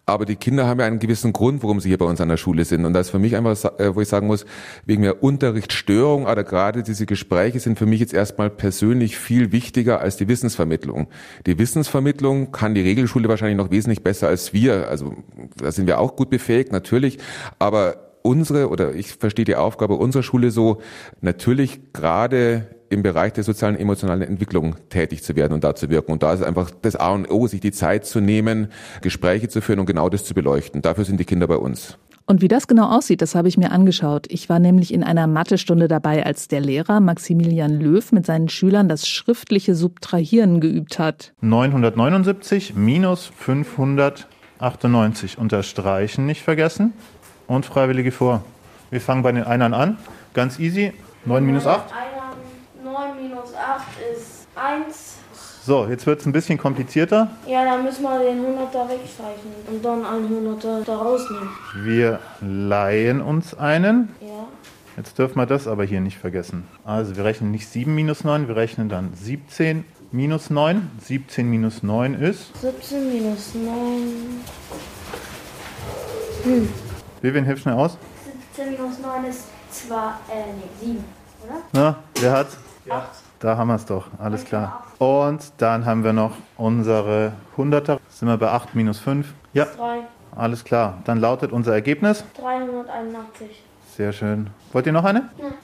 Aber 0.06 0.26
die 0.26 0.36
Kinder 0.36 0.68
haben 0.68 0.82
ja 0.82 0.86
einen 0.86 1.00
gewissen 1.00 1.32
Grund, 1.32 1.64
warum 1.64 1.80
sie 1.80 1.88
hier 1.88 1.98
bei 1.98 2.06
uns 2.06 2.20
an 2.20 2.28
der 2.28 2.36
Schule 2.36 2.66
sind. 2.66 2.84
Und 2.84 2.92
das 2.92 3.08
ist 3.08 3.12
für 3.12 3.20
mich 3.20 3.38
einfach, 3.38 3.80
äh, 3.80 3.96
wo 3.96 4.02
ich 4.02 4.10
sagen 4.10 4.28
muss, 4.28 4.46
wegen 4.86 5.04
der 5.04 5.24
Unterrichtsstörung 5.24 6.26
oder 6.26 6.44
gerade 6.44 6.84
diese 6.84 7.06
Gespräche 7.06 7.62
sind 7.62 7.80
für 7.80 7.86
mich 7.86 8.02
jetzt 8.02 8.14
erstmal 8.14 8.50
persönlich 8.50 9.18
viel 9.18 9.54
wichtiger 9.54 10.02
als 10.02 10.18
die 10.18 10.28
Wissensvermittlung. 10.28 11.08
Die 11.46 11.58
Wissensvermittlung 11.58 12.52
kann 12.52 12.76
die 12.76 12.82
Regelschule 12.82 13.30
wahrscheinlich 13.30 13.58
noch 13.58 13.72
wesentlich 13.72 14.04
besser 14.04 14.28
als 14.28 14.52
wir. 14.52 14.90
Also 14.90 15.16
da 15.56 15.72
sind 15.72 15.88
wir 15.88 16.00
auch 16.00 16.18
gut 16.18 16.30
befähigt, 16.30 16.74
natürlich. 16.74 17.20
Aber 17.58 17.96
unsere, 18.24 18.68
oder 18.70 18.94
ich 18.96 19.14
verstehe 19.14 19.46
die 19.46 19.56
Aufgabe 19.56 19.96
unserer 19.96 20.24
Schule 20.24 20.52
so, 20.52 20.82
natürlich 21.22 21.94
gerade 21.94 22.68
im 22.94 23.04
Bereich 23.04 23.34
der 23.34 23.44
sozialen 23.44 23.78
emotionalen 23.78 24.22
Entwicklung 24.22 24.76
tätig 24.90 25.24
zu 25.24 25.36
werden 25.36 25.54
und 25.54 25.64
da 25.64 25.76
zu 25.76 25.90
wirken. 25.90 26.12
Und 26.12 26.24
da 26.24 26.34
ist 26.34 26.44
einfach 26.44 26.72
das 26.82 26.96
A 26.96 27.12
und 27.12 27.30
O, 27.30 27.48
sich 27.48 27.60
die 27.60 27.72
Zeit 27.72 28.06
zu 28.06 28.20
nehmen, 28.20 28.68
Gespräche 29.02 29.50
zu 29.50 29.62
führen 29.62 29.80
und 29.80 29.86
genau 29.86 30.10
das 30.10 30.24
zu 30.24 30.34
beleuchten. 30.34 30.82
Dafür 30.82 31.06
sind 31.06 31.20
die 31.20 31.26
Kinder 31.26 31.48
bei 31.48 31.58
uns. 31.58 31.98
Und 32.26 32.42
wie 32.42 32.48
das 32.48 32.68
genau 32.68 32.90
aussieht, 32.90 33.22
das 33.22 33.36
habe 33.36 33.50
ich 33.50 33.58
mir 33.58 33.72
angeschaut. 33.72 34.28
Ich 34.30 34.48
war 34.48 34.60
nämlich 34.60 34.94
in 34.94 35.04
einer 35.04 35.28
Mathestunde 35.28 35.90
dabei, 35.90 36.26
als 36.26 36.48
der 36.48 36.62
Lehrer 36.62 37.02
Maximilian 37.02 37.80
Löw 37.80 38.12
mit 38.14 38.26
seinen 38.26 38.48
Schülern 38.48 38.88
das 38.88 39.08
schriftliche 39.08 39.76
Subtrahieren 39.76 40.62
geübt 40.62 41.00
hat. 41.00 41.34
979 41.42 42.76
minus 42.76 43.30
598 43.38 45.38
unterstreichen 45.38 46.26
nicht 46.26 46.44
vergessen 46.44 46.94
und 47.48 47.66
Freiwillige 47.66 48.14
vor. 48.14 48.46
Wir 48.90 49.02
fangen 49.02 49.24
bei 49.24 49.34
den 49.34 49.44
Einern 49.44 49.74
an. 49.74 49.98
Ganz 50.34 50.60
easy. 50.60 50.94
9 51.26 51.46
minus 51.46 51.68
8. 51.68 51.84
9 53.44 53.52
minus 53.52 53.56
8 53.56 53.88
ist 54.16 54.48
1. 54.56 55.18
So, 55.66 55.88
jetzt 55.88 56.06
wird 56.06 56.20
es 56.20 56.26
ein 56.26 56.34
bisschen 56.34 56.58
komplizierter. 56.58 57.30
Ja, 57.48 57.64
dann 57.64 57.84
müssen 57.84 58.04
wir 58.04 58.20
den 58.20 58.40
100er 58.40 58.90
wegstreichen 58.90 59.52
und 59.72 59.84
dann 59.84 60.06
einen 60.06 60.58
100er 60.60 60.84
da 60.84 60.98
rausnehmen. 60.98 61.50
Wir 61.76 62.20
leihen 62.42 63.22
uns 63.22 63.54
einen. 63.54 64.14
Ja. 64.20 64.48
Jetzt 64.98 65.18
dürfen 65.18 65.38
wir 65.38 65.46
das 65.46 65.68
aber 65.68 65.86
hier 65.86 66.02
nicht 66.02 66.18
vergessen. 66.18 66.68
Also 66.84 67.16
wir 67.16 67.24
rechnen 67.24 67.52
nicht 67.52 67.68
7 67.68 67.94
minus 67.96 68.24
9, 68.24 68.48
wir 68.48 68.56
rechnen 68.56 68.90
dann 68.90 69.14
17 69.16 69.86
minus 70.12 70.50
9. 70.50 70.92
17 71.02 71.50
minus 71.50 71.82
9 71.82 72.14
ist? 72.16 72.56
17 72.62 73.12
minus 73.12 73.56
9. 73.56 74.44
Hm. 76.44 76.70
Vivian, 77.22 77.46
hilf 77.46 77.62
schnell 77.62 77.76
aus. 77.76 77.98
17 78.56 78.74
minus 78.74 79.00
9 79.00 79.26
ist 79.26 79.46
2, 79.72 79.96
äh, 79.96 80.00
nee, 80.82 80.88
7, 80.88 81.04
oder? 81.46 81.62
Na, 81.72 81.96
wer 82.20 82.32
hat? 82.32 82.48
Ja. 82.86 83.06
Da 83.40 83.58
haben 83.58 83.68
wir 83.68 83.76
es 83.76 83.86
doch, 83.86 84.08
alles 84.20 84.46
klar. 84.46 84.84
Und 85.00 85.52
dann 85.58 85.86
haben 85.86 86.04
wir 86.04 86.14
noch 86.14 86.32
unsere 86.58 87.34
100er. 87.58 88.00
Sind 88.10 88.28
wir 88.28 88.38
bei 88.38 88.50
8 88.50 88.76
minus 88.76 89.00
5? 89.00 89.28
Ja. 89.54 89.66
3. 89.66 90.00
Alles 90.36 90.64
klar. 90.64 91.00
Dann 91.06 91.20
lautet 91.20 91.52
unser 91.52 91.74
Ergebnis? 91.74 92.24
381. 92.40 93.64
Sehr 93.96 94.12
schön. 94.12 94.50
Wollt 94.72 94.86
ihr 94.88 94.94
noch 94.94 95.04
eine? 95.04 95.30
Ja. 95.38 95.46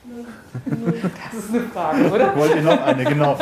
Das 1.31 1.43
ist 1.43 1.49
eine 1.49 1.61
Frage, 1.69 2.11
oder? 2.11 2.35
Wollt 2.35 2.55
ihr 2.55 2.61
noch 2.61 2.81
eine, 2.81 3.03
genau. 3.03 3.37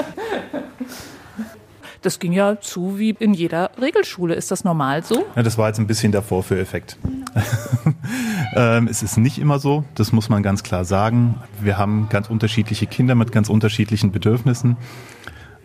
Das 2.08 2.20
ging 2.20 2.32
ja 2.32 2.58
zu 2.62 2.98
wie 2.98 3.10
in 3.20 3.34
jeder 3.34 3.70
Regelschule. 3.82 4.34
Ist 4.34 4.50
das 4.50 4.64
normal 4.64 5.04
so? 5.04 5.26
Ja, 5.36 5.44
das 5.44 5.58
war 5.58 5.68
jetzt 5.68 5.78
ein 5.78 5.88
bisschen 5.88 6.14
der 6.14 6.22
Vorführeffekt. 6.22 6.96
ähm, 8.56 8.88
es 8.88 9.04
ist 9.04 9.18
nicht 9.18 9.40
immer 9.40 9.60
so, 9.60 9.84
das 9.94 10.14
muss 10.14 10.30
man 10.30 10.42
ganz 10.42 10.64
klar 10.64 10.86
sagen. 10.86 11.36
Wir 11.60 11.78
haben 11.78 12.08
ganz 12.10 12.30
unterschiedliche 12.30 12.88
Kinder 12.88 13.14
mit 13.14 13.34
ganz 13.34 13.50
unterschiedlichen 13.50 14.14
Bedürfnissen. 14.14 14.78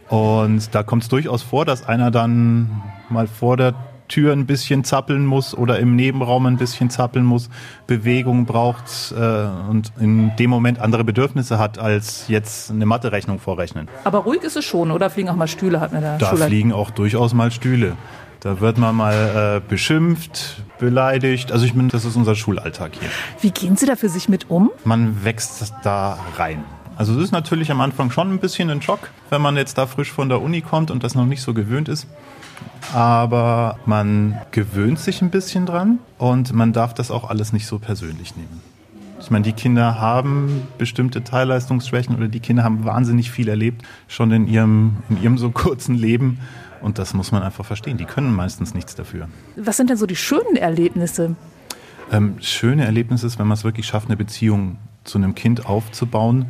Und 0.08 0.75
da 0.75 0.82
kommt 0.82 1.04
es 1.04 1.08
durchaus 1.08 1.44
vor, 1.44 1.64
dass 1.64 1.87
einer 1.87 2.11
dann 2.11 2.82
mal 3.08 3.28
vor 3.28 3.56
der 3.56 3.76
Tür 4.09 4.32
ein 4.32 4.47
bisschen 4.47 4.85
zappeln 4.85 5.25
muss 5.25 5.54
oder 5.56 5.78
im 5.78 5.97
Nebenraum 5.97 6.47
ein 6.47 6.56
bisschen 6.59 6.90
zappeln 6.90 7.25
muss, 7.25 7.49
Bewegung 7.87 8.44
braucht 8.47 9.14
äh, 9.16 9.47
und 9.71 9.92
in 10.00 10.35
dem 10.37 10.50
Moment 10.50 10.78
andere 10.80 11.04
Bedürfnisse 11.04 11.59
hat, 11.59 11.78
als 11.78 12.28
jetzt 12.28 12.71
eine 12.71 12.85
Mathe-Rechnung 12.87 13.38
vorrechnen. 13.38 13.88
Aber 14.04 14.18
ruhig 14.18 14.42
ist 14.42 14.56
es 14.56 14.64
schon, 14.64 14.90
oder 14.90 15.09
fliegen 15.11 15.28
auch 15.30 15.37
mal 15.37 15.49
Stühle, 15.49 15.80
hat 15.80 15.92
mir 15.92 16.00
der 16.00 16.18
Da 16.18 16.30
Schulleiter- 16.30 16.49
fliegen 16.49 16.73
auch 16.73 16.90
durchaus 16.90 17.32
mal 17.35 17.50
Stühle. 17.50 17.97
Da 18.40 18.61
wird 18.61 18.76
man 18.76 18.97
mal 18.97 19.61
äh, 19.64 19.68
beschimpft, 19.68 20.62
beleidigt. 20.80 21.52
Also 21.52 21.64
ich 21.64 21.75
meine, 21.75 21.88
das 21.88 22.04
ist 22.04 22.16
unser 22.16 22.35
Schulalltag 22.35 22.90
hier. 22.99 23.09
Wie 23.40 23.50
gehen 23.52 23.76
Sie 23.76 23.87
da 23.87 23.94
für 23.97 24.09
sich 24.09 24.28
mit 24.28 24.50
um? 24.50 24.71
Man 24.85 25.25
wächst 25.25 25.73
da 25.85 26.18
rein. 26.37 26.64
Also 26.97 27.16
es 27.16 27.23
ist 27.25 27.32
natürlich 27.32 27.71
am 27.71 27.80
Anfang 27.80 28.11
schon 28.11 28.30
ein 28.32 28.38
bisschen 28.38 28.68
ein 28.68 28.82
Schock, 28.82 29.11
wenn 29.30 29.40
man 29.40 29.56
jetzt 29.56 29.78
da 29.78 29.87
frisch 29.87 30.11
von 30.12 30.28
der 30.28 30.42
Uni 30.42 30.61
kommt 30.61 30.90
und 30.90 31.02
das 31.04 31.14
noch 31.14 31.25
nicht 31.25 31.40
so 31.40 31.54
gewöhnt 31.54 31.88
ist. 31.88 32.06
Aber 32.92 33.78
man 33.87 34.38
gewöhnt 34.50 34.99
sich 34.99 35.23
ein 35.23 35.31
bisschen 35.31 35.66
dran 35.66 35.99
und 36.19 36.52
man 36.52 36.73
darf 36.73 36.95
das 36.95 37.11
auch 37.11 37.28
alles 37.28 37.52
nicht 37.52 37.66
so 37.66 37.78
persönlich 37.78 38.37
nehmen. 38.37 38.61
Ich 39.21 39.31
meine, 39.31 39.45
die 39.45 39.52
Kinder 39.52 40.00
haben 40.00 40.66
bestimmte 40.78 41.23
Teilleistungsschwächen 41.23 42.16
oder 42.16 42.26
die 42.26 42.40
Kinder 42.40 42.64
haben 42.64 42.85
wahnsinnig 42.85 43.31
viel 43.31 43.49
erlebt, 43.49 43.83
schon 44.09 44.33
in 44.33 44.49
ihrem, 44.49 44.97
in 45.09 45.23
ihrem 45.23 45.38
so 45.38 45.50
kurzen 45.50 45.95
Leben. 45.95 46.40
Und 46.81 46.99
das 46.99 47.14
muss 47.14 47.31
man 47.31 47.42
einfach 47.45 47.64
verstehen. 47.64 47.97
Die 47.97 48.04
können 48.04 48.35
meistens 48.35 48.75
nichts 48.75 48.97
dafür. 48.97 49.28
Was 49.57 49.76
sind 49.76 49.90
denn 49.90 49.97
so 49.97 50.07
die 50.07 50.16
schönen 50.16 50.57
Erlebnisse? 50.57 51.37
Ähm, 52.11 52.35
schöne 52.40 52.85
Erlebnis 52.85 53.23
ist, 53.23 53.38
wenn 53.38 53.47
man 53.47 53.57
es 53.57 53.62
wirklich 53.62 53.87
schafft, 53.87 54.09
eine 54.09 54.16
Beziehung 54.16 54.78
zu 55.04 55.19
einem 55.19 55.37
Kind 55.37 55.66
aufzubauen 55.66 56.47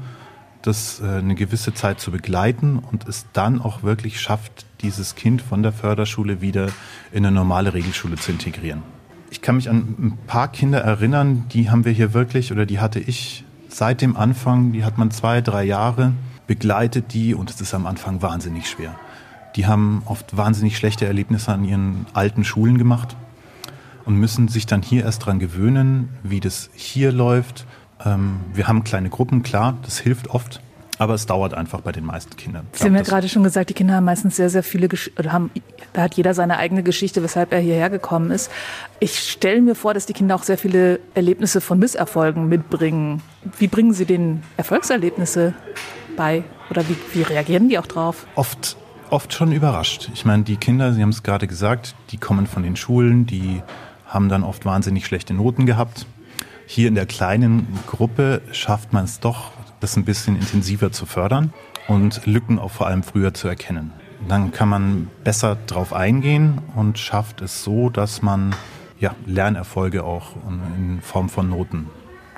das 0.62 1.00
äh, 1.00 1.18
eine 1.18 1.34
gewisse 1.34 1.74
Zeit 1.74 2.00
zu 2.00 2.10
begleiten 2.10 2.78
und 2.78 3.08
es 3.08 3.26
dann 3.32 3.60
auch 3.60 3.82
wirklich 3.82 4.20
schafft, 4.20 4.66
dieses 4.80 5.14
Kind 5.14 5.42
von 5.42 5.62
der 5.62 5.72
Förderschule 5.72 6.40
wieder 6.40 6.68
in 7.12 7.24
eine 7.26 7.34
normale 7.34 7.74
Regelschule 7.74 8.16
zu 8.16 8.32
integrieren. 8.32 8.82
Ich 9.30 9.40
kann 9.40 9.56
mich 9.56 9.68
an 9.70 9.76
ein 9.98 10.18
paar 10.26 10.48
Kinder 10.48 10.80
erinnern, 10.80 11.46
die 11.52 11.70
haben 11.70 11.84
wir 11.84 11.92
hier 11.92 12.12
wirklich 12.12 12.52
oder 12.52 12.66
die 12.66 12.80
hatte 12.80 13.00
ich 13.00 13.44
seit 13.68 14.00
dem 14.00 14.16
Anfang, 14.16 14.72
die 14.72 14.84
hat 14.84 14.98
man 14.98 15.10
zwei, 15.10 15.40
drei 15.40 15.64
Jahre 15.64 16.12
begleitet 16.46 17.14
die 17.14 17.34
und 17.34 17.50
es 17.50 17.60
ist 17.60 17.72
am 17.72 17.86
Anfang 17.86 18.20
wahnsinnig 18.20 18.68
schwer. 18.68 18.94
Die 19.56 19.66
haben 19.66 20.02
oft 20.06 20.36
wahnsinnig 20.36 20.76
schlechte 20.76 21.06
Erlebnisse 21.06 21.52
an 21.52 21.64
ihren 21.64 22.06
alten 22.12 22.44
Schulen 22.44 22.78
gemacht 22.78 23.16
und 24.04 24.16
müssen 24.16 24.48
sich 24.48 24.66
dann 24.66 24.82
hier 24.82 25.04
erst 25.04 25.24
dran 25.26 25.38
gewöhnen, 25.38 26.08
wie 26.22 26.40
das 26.40 26.70
hier 26.74 27.12
läuft. 27.12 27.66
Ähm, 28.04 28.40
wir 28.54 28.68
haben 28.68 28.84
kleine 28.84 29.08
Gruppen, 29.08 29.42
klar, 29.42 29.78
das 29.82 29.98
hilft 29.98 30.28
oft. 30.30 30.60
Aber 30.98 31.14
es 31.14 31.26
dauert 31.26 31.54
einfach 31.54 31.80
bei 31.80 31.90
den 31.90 32.04
meisten 32.04 32.36
Kindern. 32.36 32.66
Sie 32.72 32.84
haben 32.84 32.94
ja 32.94 33.02
gerade 33.02 33.28
schon 33.28 33.42
gesagt, 33.42 33.70
die 33.70 33.74
Kinder 33.74 33.94
haben 33.94 34.04
meistens 34.04 34.36
sehr, 34.36 34.50
sehr 34.50 34.62
viele, 34.62 34.88
Gesch 34.88 35.10
oder 35.18 35.32
haben, 35.32 35.50
da 35.94 36.02
hat 36.02 36.14
jeder 36.14 36.32
seine 36.32 36.58
eigene 36.58 36.82
Geschichte, 36.82 37.22
weshalb 37.22 37.52
er 37.52 37.58
hierher 37.58 37.90
gekommen 37.90 38.30
ist. 38.30 38.50
Ich 39.00 39.18
stelle 39.18 39.60
mir 39.62 39.74
vor, 39.74 39.94
dass 39.94 40.06
die 40.06 40.12
Kinder 40.12 40.36
auch 40.36 40.44
sehr 40.44 40.58
viele 40.58 41.00
Erlebnisse 41.14 41.60
von 41.60 41.78
Misserfolgen 41.78 42.46
mitbringen. 42.48 43.20
Wie 43.58 43.66
bringen 43.66 43.94
Sie 43.94 44.04
den 44.04 44.42
Erfolgserlebnisse 44.56 45.54
bei? 46.16 46.44
Oder 46.70 46.88
wie, 46.88 46.96
wie 47.14 47.22
reagieren 47.22 47.68
die 47.68 47.78
auch 47.78 47.86
drauf? 47.86 48.26
Oft, 48.36 48.76
oft 49.10 49.32
schon 49.32 49.50
überrascht. 49.50 50.10
Ich 50.14 50.24
meine, 50.24 50.44
die 50.44 50.56
Kinder, 50.56 50.92
Sie 50.92 51.02
haben 51.02 51.08
es 51.08 51.22
gerade 51.22 51.48
gesagt, 51.48 51.96
die 52.10 52.18
kommen 52.18 52.46
von 52.46 52.62
den 52.62 52.76
Schulen, 52.76 53.26
die 53.26 53.62
haben 54.06 54.28
dann 54.28 54.44
oft 54.44 54.64
wahnsinnig 54.66 55.06
schlechte 55.06 55.34
Noten 55.34 55.66
gehabt. 55.66 56.06
Hier 56.74 56.88
in 56.88 56.94
der 56.94 57.04
kleinen 57.04 57.66
Gruppe 57.86 58.40
schafft 58.50 58.94
man 58.94 59.04
es 59.04 59.20
doch, 59.20 59.50
das 59.80 59.94
ein 59.98 60.06
bisschen 60.06 60.36
intensiver 60.36 60.90
zu 60.90 61.04
fördern 61.04 61.52
und 61.86 62.24
Lücken 62.24 62.58
auch 62.58 62.70
vor 62.70 62.86
allem 62.86 63.02
früher 63.02 63.34
zu 63.34 63.46
erkennen. 63.46 63.92
Dann 64.26 64.52
kann 64.52 64.70
man 64.70 65.10
besser 65.22 65.58
drauf 65.66 65.92
eingehen 65.92 66.62
und 66.74 66.98
schafft 66.98 67.42
es 67.42 67.62
so, 67.62 67.90
dass 67.90 68.22
man 68.22 68.54
ja, 68.98 69.14
Lernerfolge 69.26 70.02
auch 70.02 70.34
in 70.78 71.02
Form 71.02 71.28
von 71.28 71.50
Noten 71.50 71.90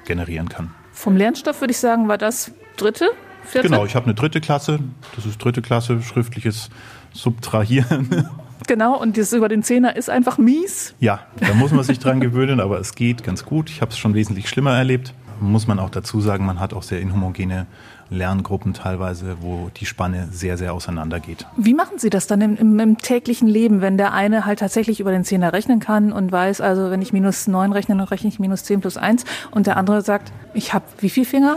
generieren 0.04 0.48
kann. 0.48 0.74
Vom 0.90 1.16
Lernstoff 1.16 1.60
würde 1.60 1.70
ich 1.70 1.78
sagen, 1.78 2.08
war 2.08 2.18
das 2.18 2.50
dritte, 2.76 3.10
vierte? 3.44 3.68
Genau, 3.68 3.84
ich 3.84 3.94
habe 3.94 4.06
eine 4.06 4.14
dritte 4.14 4.40
Klasse. 4.40 4.80
Das 5.14 5.26
ist 5.26 5.38
dritte 5.38 5.62
Klasse, 5.62 6.02
schriftliches 6.02 6.70
Subtrahieren. 7.12 8.28
Genau, 8.66 8.98
und 8.98 9.16
das 9.16 9.32
über 9.32 9.48
den 9.48 9.62
Zehner 9.62 9.96
ist 9.96 10.10
einfach 10.10 10.38
mies. 10.38 10.94
Ja, 11.00 11.20
da 11.36 11.54
muss 11.54 11.72
man 11.72 11.84
sich 11.84 11.98
dran 11.98 12.20
gewöhnen, 12.20 12.60
aber 12.60 12.80
es 12.80 12.94
geht 12.94 13.22
ganz 13.24 13.44
gut. 13.44 13.70
Ich 13.70 13.80
habe 13.80 13.90
es 13.90 13.98
schon 13.98 14.14
wesentlich 14.14 14.48
schlimmer 14.48 14.76
erlebt. 14.76 15.12
Muss 15.40 15.66
man 15.66 15.78
auch 15.78 15.90
dazu 15.90 16.20
sagen, 16.20 16.46
man 16.46 16.60
hat 16.60 16.72
auch 16.72 16.82
sehr 16.82 17.00
inhomogene 17.00 17.66
Lerngruppen 18.10 18.74
teilweise, 18.74 19.36
wo 19.40 19.70
die 19.76 19.86
Spanne 19.86 20.28
sehr, 20.30 20.56
sehr 20.56 20.72
auseinander 20.72 21.20
geht. 21.20 21.46
Wie 21.56 21.74
machen 21.74 21.98
Sie 21.98 22.10
das 22.10 22.26
dann 22.26 22.40
im, 22.40 22.56
im, 22.56 22.78
im, 22.78 22.98
täglichen 22.98 23.48
Leben, 23.48 23.80
wenn 23.80 23.96
der 23.98 24.12
eine 24.12 24.46
halt 24.46 24.60
tatsächlich 24.60 25.00
über 25.00 25.10
den 25.10 25.24
Zehner 25.24 25.52
rechnen 25.52 25.80
kann 25.80 26.12
und 26.12 26.30
weiß, 26.30 26.60
also 26.60 26.90
wenn 26.90 27.02
ich 27.02 27.12
minus 27.12 27.46
neun 27.46 27.72
rechne, 27.72 27.96
dann 27.96 28.06
rechne 28.06 28.28
ich 28.28 28.38
minus 28.38 28.64
zehn 28.64 28.80
plus 28.80 28.96
eins 28.96 29.24
und 29.50 29.66
der 29.66 29.76
andere 29.76 30.02
sagt, 30.02 30.32
ich 30.52 30.72
habe 30.72 30.84
wie 30.98 31.10
viel 31.10 31.24
Finger? 31.24 31.56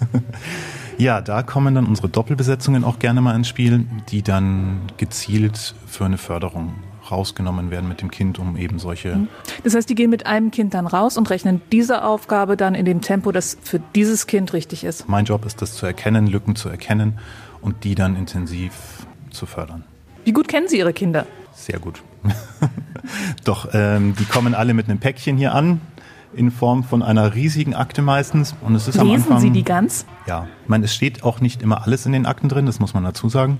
Ja, 1.02 1.20
da 1.20 1.42
kommen 1.42 1.74
dann 1.74 1.86
unsere 1.86 2.08
Doppelbesetzungen 2.08 2.84
auch 2.84 3.00
gerne 3.00 3.20
mal 3.20 3.34
ins 3.34 3.48
Spiel, 3.48 3.86
die 4.10 4.22
dann 4.22 4.82
gezielt 4.98 5.74
für 5.88 6.04
eine 6.04 6.16
Förderung 6.16 6.74
rausgenommen 7.10 7.72
werden 7.72 7.88
mit 7.88 8.02
dem 8.02 8.10
Kind, 8.12 8.38
um 8.38 8.56
eben 8.56 8.78
solche. 8.78 9.16
Mhm. 9.16 9.28
Das 9.64 9.74
heißt, 9.74 9.90
die 9.90 9.96
gehen 9.96 10.10
mit 10.10 10.26
einem 10.26 10.52
Kind 10.52 10.74
dann 10.74 10.86
raus 10.86 11.16
und 11.16 11.28
rechnen 11.28 11.60
diese 11.72 12.04
Aufgabe 12.04 12.56
dann 12.56 12.76
in 12.76 12.84
dem 12.84 13.00
Tempo, 13.00 13.32
das 13.32 13.58
für 13.60 13.80
dieses 13.96 14.28
Kind 14.28 14.52
richtig 14.52 14.84
ist. 14.84 15.08
Mein 15.08 15.24
Job 15.24 15.44
ist 15.44 15.60
das 15.60 15.74
zu 15.74 15.86
erkennen, 15.86 16.28
Lücken 16.28 16.54
zu 16.54 16.68
erkennen 16.68 17.18
und 17.62 17.82
die 17.82 17.96
dann 17.96 18.14
intensiv 18.14 18.72
zu 19.32 19.46
fördern. 19.46 19.82
Wie 20.24 20.32
gut 20.32 20.46
kennen 20.46 20.68
Sie 20.68 20.78
Ihre 20.78 20.92
Kinder? 20.92 21.26
Sehr 21.52 21.80
gut. 21.80 22.00
Doch, 23.44 23.70
ähm, 23.72 24.14
die 24.20 24.24
kommen 24.24 24.54
alle 24.54 24.72
mit 24.72 24.88
einem 24.88 25.00
Päckchen 25.00 25.36
hier 25.36 25.52
an 25.52 25.80
in 26.34 26.50
Form 26.50 26.84
von 26.84 27.02
einer 27.02 27.34
riesigen 27.34 27.74
Akte 27.74 28.02
meistens. 28.02 28.54
Und 28.60 28.74
es 28.74 28.88
ist 28.88 28.94
Lesen 28.94 29.08
am 29.08 29.14
Anfang, 29.14 29.40
Sie 29.40 29.50
die 29.50 29.64
ganz? 29.64 30.06
Ja, 30.26 30.48
ich 30.62 30.68
meine, 30.68 30.84
es 30.84 30.94
steht 30.94 31.24
auch 31.24 31.40
nicht 31.40 31.62
immer 31.62 31.82
alles 31.82 32.06
in 32.06 32.12
den 32.12 32.26
Akten 32.26 32.48
drin, 32.48 32.66
das 32.66 32.80
muss 32.80 32.94
man 32.94 33.04
dazu 33.04 33.28
sagen. 33.28 33.58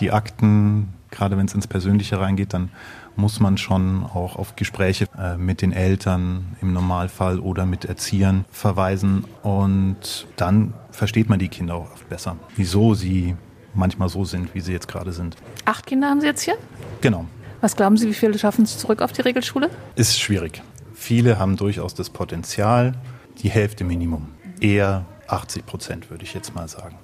Die 0.00 0.10
Akten, 0.10 0.94
gerade 1.10 1.36
wenn 1.36 1.46
es 1.46 1.54
ins 1.54 1.66
Persönliche 1.66 2.18
reingeht, 2.18 2.54
dann 2.54 2.70
muss 3.16 3.40
man 3.40 3.58
schon 3.58 4.04
auch 4.04 4.36
auf 4.36 4.56
Gespräche 4.56 5.06
äh, 5.18 5.36
mit 5.36 5.60
den 5.60 5.72
Eltern 5.72 6.56
im 6.62 6.72
Normalfall 6.72 7.40
oder 7.40 7.66
mit 7.66 7.84
Erziehern 7.84 8.44
verweisen. 8.50 9.24
Und 9.42 10.26
dann 10.36 10.74
versteht 10.90 11.28
man 11.28 11.38
die 11.38 11.48
Kinder 11.48 11.74
auch 11.74 11.92
oft 11.92 12.08
besser, 12.08 12.36
wieso 12.56 12.94
sie 12.94 13.36
manchmal 13.74 14.08
so 14.08 14.24
sind, 14.24 14.54
wie 14.54 14.60
sie 14.60 14.72
jetzt 14.72 14.88
gerade 14.88 15.12
sind. 15.12 15.36
Acht 15.64 15.86
Kinder 15.86 16.08
haben 16.08 16.20
Sie 16.20 16.26
jetzt 16.26 16.42
hier? 16.42 16.54
Genau. 17.00 17.26
Was 17.60 17.76
glauben 17.76 17.96
Sie, 17.96 18.08
wie 18.08 18.14
viele 18.14 18.38
schaffen 18.38 18.64
es 18.64 18.76
zurück 18.78 19.02
auf 19.02 19.12
die 19.12 19.22
Regelschule? 19.22 19.70
Ist 19.94 20.18
schwierig. 20.18 20.62
Viele 21.02 21.36
haben 21.40 21.56
durchaus 21.56 21.94
das 21.94 22.10
Potenzial, 22.10 22.94
die 23.38 23.50
Hälfte 23.50 23.82
Minimum. 23.82 24.28
Eher 24.60 25.04
80 25.26 25.66
Prozent, 25.66 26.10
würde 26.10 26.22
ich 26.22 26.32
jetzt 26.32 26.54
mal 26.54 26.68
sagen. 26.68 26.96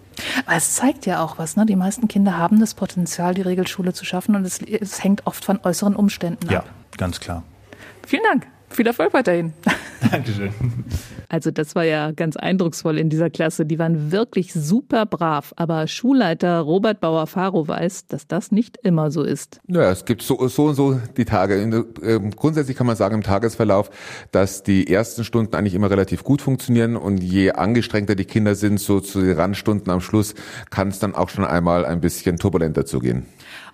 Aber 0.47 0.55
es 0.55 0.77
zeigt 0.77 1.05
ja 1.05 1.21
auch 1.21 1.37
was, 1.37 1.57
ne? 1.57 1.67
Die 1.67 1.75
meisten 1.75 2.07
Kinder 2.07 2.39
haben 2.39 2.61
das 2.61 2.75
Potenzial, 2.75 3.35
die 3.35 3.43
Regelschule 3.43 3.93
zu 3.93 4.05
schaffen 4.05 4.37
und 4.37 4.45
es, 4.45 4.63
es 4.63 5.03
hängt 5.03 5.27
oft 5.27 5.45
von 5.45 5.59
äußeren 5.65 5.97
Umständen 5.97 6.47
ab. 6.47 6.53
Ja, 6.53 6.65
ganz 6.97 7.19
klar. 7.19 7.43
Vielen 8.07 8.23
Dank. 8.23 8.47
Viel 8.71 8.87
Erfolg 8.87 9.13
weiterhin. 9.15 9.53
Dankeschön. 10.11 10.51
Also 11.29 11.51
das 11.51 11.75
war 11.75 11.85
ja 11.85 12.13
ganz 12.13 12.37
eindrucksvoll 12.37 12.99
in 12.99 13.11
dieser 13.11 13.29
Klasse. 13.29 13.67
Die 13.67 13.79
waren 13.79 14.13
wirklich 14.13 14.53
super 14.53 15.05
brav. 15.05 15.53
Aber 15.57 15.87
Schulleiter 15.87 16.61
Robert 16.61 17.01
Bauer-Faro 17.01 17.69
weiß, 17.69 18.07
dass 18.07 18.27
das 18.27 18.51
nicht 18.51 18.79
immer 18.83 19.11
so 19.11 19.23
ist. 19.23 19.61
Ja, 19.67 19.91
es 19.91 20.05
gibt 20.05 20.23
so, 20.23 20.49
so 20.49 20.67
und 20.67 20.75
so 20.75 21.01
die 21.17 21.25
Tage. 21.25 21.85
Ähm, 22.03 22.31
grundsätzlich 22.31 22.77
kann 22.77 22.87
man 22.87 22.97
sagen 22.97 23.17
im 23.17 23.23
Tagesverlauf, 23.23 23.91
dass 24.33 24.63
die 24.63 24.91
ersten 24.91 25.25
Stunden 25.25 25.55
eigentlich 25.55 25.75
immer 25.75 25.91
relativ 25.91 26.25
gut 26.25 26.41
funktionieren 26.41 26.97
und 26.97 27.23
je 27.23 27.53
angestrengter 27.53 28.15
die 28.15 28.25
Kinder 28.25 28.55
sind, 28.55 28.81
so 28.81 29.01
zu 29.01 29.21
den 29.21 29.37
Randstunden 29.37 29.91
am 29.91 30.01
Schluss, 30.01 30.35
kann 30.71 30.89
es 30.89 30.99
dann 30.99 31.15
auch 31.15 31.29
schon 31.29 31.45
einmal 31.45 31.85
ein 31.85 32.01
bisschen 32.01 32.39
turbulenter 32.39 32.87
zugehen. 32.87 33.27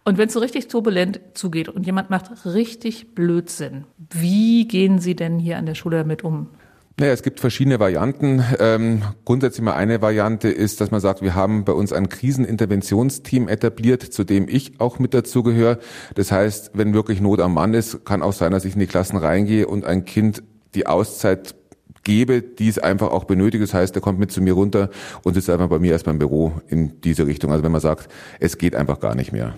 Und 0.05 0.19
wenn 0.19 0.29
es 0.29 0.35
so 0.35 0.41
richtig 0.41 0.69
turbulent 0.69 1.21
zugeht 1.33 1.71
und 1.71 1.87
jemand 1.87 2.11
macht 2.11 2.45
richtig 2.45 3.15
Blödsinn, 3.15 3.85
wie 4.11 4.69
gehen 4.69 4.99
Sie 4.99 5.17
denn 5.17 5.39
hier 5.39 5.57
an 5.57 5.65
der 5.65 5.75
Schule 5.75 5.99
damit 5.99 6.23
um? 6.23 6.49
Naja, 6.97 7.13
es 7.13 7.23
gibt 7.23 7.41
verschiedene 7.41 7.81
Varianten. 7.81 8.45
Ähm, 8.61 9.03
grundsätzlich 9.25 9.65
mal 9.65 9.73
eine 9.73 10.01
Variante 10.01 10.49
ist, 10.49 10.81
dass 10.81 10.93
man 10.93 11.01
sagt, 11.01 11.23
wir 11.23 11.35
haben 11.35 11.65
bei 11.65 11.73
uns 11.73 11.93
ein 11.93 12.09
Kriseninterventionsteam 12.09 13.49
etabliert, 13.49 14.03
zu 14.03 14.23
dem 14.23 14.47
ich 14.47 14.79
auch 14.79 15.01
mit 15.01 15.13
dazugehöre. 15.13 15.79
Das 16.15 16.31
heißt, 16.31 16.73
wenn 16.75 16.95
wirklich 16.95 17.21
Not 17.21 17.41
am 17.41 17.55
Mann 17.55 17.75
ist, 17.75 18.05
kann 18.05 18.23
auch 18.23 18.33
sein, 18.33 18.53
dass 18.53 18.65
ich 18.65 18.75
in 18.75 18.81
die 18.81 18.87
Klassen 18.87 19.17
reingehe 19.17 19.67
und 19.67 19.85
ein 19.85 20.05
Kind 20.05 20.45
die 20.77 20.87
Auszeit 20.87 21.57
gebe, 22.05 22.43
die 22.43 22.69
es 22.69 22.79
einfach 22.79 23.11
auch 23.11 23.25
benötigt. 23.25 23.63
Das 23.65 23.75
heißt, 23.75 23.97
er 23.97 24.03
kommt 24.03 24.21
mit 24.21 24.31
zu 24.31 24.41
mir 24.41 24.53
runter 24.53 24.91
und 25.25 25.35
sitzt 25.35 25.51
einfach 25.51 25.69
bei 25.69 25.79
mir 25.81 25.93
erst 25.93 26.05
beim 26.05 26.19
Büro 26.19 26.53
in 26.69 27.01
diese 27.01 27.27
Richtung. 27.27 27.51
Also 27.51 27.65
wenn 27.65 27.73
man 27.73 27.81
sagt, 27.81 28.09
es 28.39 28.59
geht 28.59 28.77
einfach 28.77 29.01
gar 29.01 29.15
nicht 29.15 29.33
mehr. 29.33 29.55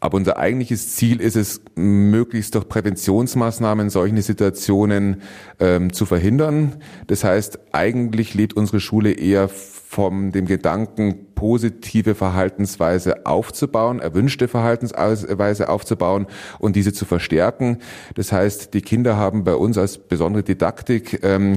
Aber 0.00 0.16
unser 0.16 0.36
eigentliches 0.36 0.94
Ziel 0.94 1.20
ist 1.20 1.36
es, 1.36 1.60
möglichst 1.74 2.54
durch 2.54 2.68
Präventionsmaßnahmen 2.68 3.90
solche 3.90 4.22
Situationen 4.22 5.22
ähm, 5.58 5.92
zu 5.92 6.06
verhindern. 6.06 6.76
Das 7.08 7.24
heißt, 7.24 7.58
eigentlich 7.72 8.34
lebt 8.34 8.54
unsere 8.54 8.78
Schule 8.78 9.10
eher 9.10 9.48
von 9.48 10.30
dem 10.30 10.46
Gedanken, 10.46 11.32
positive 11.34 12.14
Verhaltensweise 12.14 13.26
aufzubauen, 13.26 14.00
erwünschte 14.00 14.46
Verhaltensweise 14.46 15.68
aufzubauen 15.68 16.26
und 16.58 16.76
diese 16.76 16.92
zu 16.92 17.04
verstärken. 17.04 17.78
Das 18.14 18.30
heißt, 18.30 18.74
die 18.74 18.82
Kinder 18.82 19.16
haben 19.16 19.44
bei 19.44 19.54
uns 19.54 19.78
als 19.78 19.98
besondere 19.98 20.42
Didaktik 20.44 21.24
ähm, 21.24 21.56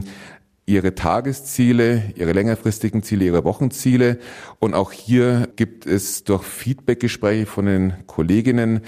ihre 0.74 0.96
Tagesziele, 0.96 2.04
ihre 2.16 2.34
längerfristigen 2.34 3.04
Ziele, 3.04 3.26
ihre 3.26 3.44
Wochenziele. 3.44 4.18
Und 4.60 4.74
auch 4.74 4.92
hier 4.92 5.48
gibt 5.56 5.86
es 5.86 6.24
durch 6.24 6.44
Feedbackgespräche 6.44 7.46
von 7.46 7.66
den 7.66 7.94
Kolleginnen 8.08 8.82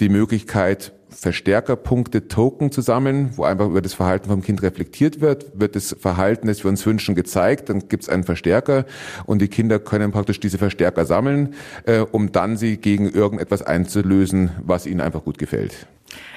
die 0.00 0.08
Möglichkeit, 0.08 0.92
Verstärkerpunkte, 1.10 2.28
Token 2.28 2.70
zu 2.70 2.80
sammeln, 2.80 3.30
wo 3.36 3.44
einfach 3.44 3.66
über 3.66 3.80
das 3.80 3.94
Verhalten 3.94 4.28
vom 4.28 4.42
Kind 4.42 4.62
reflektiert 4.62 5.20
wird, 5.20 5.58
wird 5.58 5.74
das 5.74 5.96
Verhalten, 5.98 6.46
das 6.46 6.62
wir 6.62 6.68
uns 6.68 6.84
wünschen, 6.84 7.14
gezeigt, 7.14 7.70
dann 7.70 7.88
gibt 7.88 8.04
es 8.04 8.08
einen 8.08 8.24
Verstärker 8.24 8.84
und 9.24 9.40
die 9.40 9.48
Kinder 9.48 9.78
können 9.78 10.12
praktisch 10.12 10.38
diese 10.38 10.58
Verstärker 10.58 11.06
sammeln, 11.06 11.54
äh, 11.86 12.00
um 12.00 12.30
dann 12.30 12.56
sie 12.56 12.76
gegen 12.76 13.10
irgendetwas 13.10 13.62
einzulösen, 13.62 14.50
was 14.62 14.86
ihnen 14.86 15.00
einfach 15.00 15.24
gut 15.24 15.38
gefällt. 15.38 15.86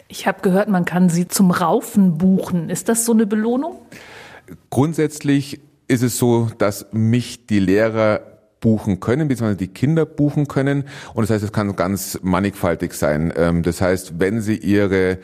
Ich 0.08 0.25
habe 0.27 0.41
gehört, 0.41 0.67
man 0.67 0.86
kann 0.86 1.10
sie 1.10 1.27
zum 1.27 1.51
Raufen 1.51 2.17
buchen. 2.17 2.70
Ist 2.70 2.89
das 2.89 3.05
so 3.05 3.13
eine 3.13 3.25
Belohnung? 3.25 3.77
Grundsätzlich 4.70 5.62
ist 5.88 6.03
es 6.03 6.17
so, 6.17 6.50
dass 6.58 6.88
mich 6.91 7.48
die 7.48 7.60
Lehrer 7.60 8.22
buchen 8.62 9.00
können, 9.00 9.27
beziehungsweise 9.27 9.58
die 9.58 9.67
Kinder 9.67 10.05
buchen 10.05 10.48
können. 10.48 10.86
Und 11.13 11.24
das 11.24 11.31
heißt, 11.31 11.43
es 11.43 11.51
kann 11.51 11.75
ganz 11.75 12.20
mannigfaltig 12.22 12.93
sein. 12.93 13.34
Ähm, 13.36 13.63
das 13.63 13.81
heißt, 13.81 14.20
wenn 14.20 14.41
sie 14.41 14.55
ihre 14.55 15.17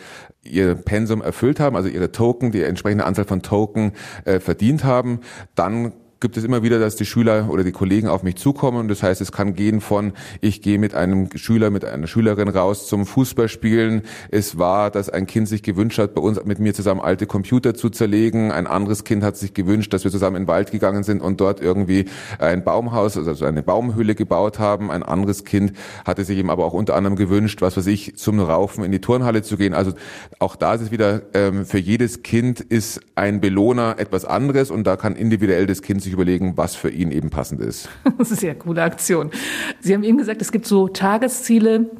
ihr 0.43 0.75
Pensum 0.75 1.21
erfüllt 1.21 1.59
haben, 1.59 1.75
also 1.75 1.89
ihre 1.89 2.11
Token, 2.11 2.51
die 2.51 2.63
entsprechende 2.63 3.05
Anzahl 3.05 3.25
von 3.25 3.41
Token 3.41 3.91
äh, 4.25 4.39
verdient 4.39 4.83
haben, 4.83 5.19
dann 5.55 5.93
gibt 6.19 6.37
es 6.37 6.43
immer 6.43 6.63
wieder, 6.63 6.79
dass 6.79 6.95
die 6.95 7.05
Schüler 7.05 7.47
oder 7.49 7.63
die 7.63 7.71
Kollegen 7.71 8.07
auf 8.07 8.23
mich 8.23 8.37
zukommen. 8.37 8.87
Das 8.87 9.03
heißt, 9.03 9.21
es 9.21 9.31
kann 9.31 9.53
gehen 9.53 9.81
von, 9.81 10.13
ich 10.41 10.61
gehe 10.61 10.79
mit 10.79 10.95
einem 10.95 11.29
Schüler, 11.35 11.69
mit 11.69 11.85
einer 11.85 12.07
Schülerin 12.07 12.49
raus 12.49 12.87
zum 12.87 13.05
Fußballspielen. 13.05 14.01
Es 14.31 14.57
war, 14.57 14.89
dass 14.89 15.09
ein 15.09 15.27
Kind 15.27 15.47
sich 15.47 15.61
gewünscht 15.61 15.99
hat, 15.99 16.15
bei 16.15 16.21
uns 16.21 16.43
mit 16.45 16.59
mir 16.59 16.73
zusammen 16.73 17.01
alte 17.01 17.27
Computer 17.27 17.75
zu 17.75 17.89
zerlegen. 17.89 18.51
Ein 18.51 18.65
anderes 18.65 19.03
Kind 19.03 19.23
hat 19.23 19.37
sich 19.37 19.53
gewünscht, 19.53 19.93
dass 19.93 20.03
wir 20.03 20.11
zusammen 20.11 20.37
in 20.37 20.43
den 20.43 20.47
Wald 20.47 20.71
gegangen 20.71 21.03
sind 21.03 21.21
und 21.21 21.39
dort 21.39 21.61
irgendwie 21.61 22.05
ein 22.39 22.63
Baumhaus, 22.63 23.15
also 23.17 23.45
eine 23.45 23.61
Baumhöhle 23.61 24.15
gebaut 24.15 24.57
haben. 24.57 24.89
Ein 24.89 25.03
anderes 25.03 25.43
Kind 25.43 25.73
hatte 26.05 26.23
sich 26.23 26.39
eben 26.39 26.49
aber 26.49 26.65
auch 26.65 26.73
unter 26.73 26.95
anderem 26.95 27.15
gewünscht, 27.15 27.61
was 27.61 27.77
weiß 27.77 27.87
ich, 27.87 28.15
zum 28.17 28.39
Raufen 28.39 28.83
in 28.83 28.91
die 28.91 29.01
Turnhalle 29.01 29.43
zu 29.43 29.57
gehen. 29.57 29.75
Also 29.75 29.93
auch 30.39 30.55
da 30.55 30.73
ist 30.73 30.81
es 30.81 30.91
wieder, 30.91 31.21
ähm, 31.33 31.65
für 31.65 31.77
jedes 31.77 32.23
Kind 32.23 32.59
ist 32.59 33.01
ein 33.13 33.39
Belohner 33.39 33.95
etwas 33.99 34.25
anderes 34.25 34.71
und 34.71 34.85
da 34.85 34.95
kann 34.95 35.15
individuell 35.15 35.67
das 35.67 35.81
Kind 35.81 36.06
sich 36.07 36.13
überlegen, 36.13 36.57
was 36.57 36.75
für 36.75 36.89
ihn 36.89 37.11
eben 37.11 37.29
passend 37.29 37.61
ist. 37.61 37.89
Das 38.17 38.31
ist 38.31 38.41
ja 38.41 38.51
eine 38.51 38.59
coole 38.59 38.81
Aktion. 38.81 39.31
Sie 39.79 39.93
haben 39.93 40.03
eben 40.03 40.17
gesagt, 40.17 40.41
es 40.41 40.51
gibt 40.51 40.65
so 40.65 40.87
Tagesziele, 40.87 41.91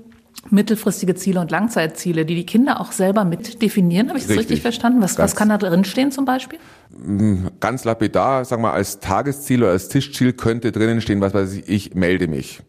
mittelfristige 0.49 1.15
Ziele 1.15 1.39
und 1.39 1.51
Langzeitziele, 1.51 2.25
die 2.25 2.35
die 2.35 2.45
Kinder 2.45 2.79
auch 2.81 2.91
selber 2.91 3.25
mit 3.25 3.61
definieren. 3.61 4.09
Habe 4.09 4.17
ich 4.17 4.25
das 4.25 4.31
richtig, 4.31 4.45
richtig 4.45 4.61
verstanden? 4.61 5.01
Was, 5.01 5.17
was 5.17 5.35
kann 5.35 5.49
da 5.49 5.57
drin 5.57 5.83
stehen 5.83 6.11
zum 6.11 6.25
Beispiel? 6.25 6.59
Mm, 6.97 7.47
ganz 7.59 7.83
lapidar, 7.83 8.45
sagen 8.45 8.61
wir 8.61 8.73
als 8.73 8.99
Tagesziel 8.99 9.63
oder 9.63 9.71
als 9.71 9.89
Tischziel 9.89 10.33
könnte 10.33 10.71
drinnen 10.71 11.01
stehen, 11.01 11.21
was 11.21 11.33
weiß 11.33 11.53
ich, 11.53 11.69
ich 11.69 11.95
melde 11.95 12.27
mich. 12.27 12.61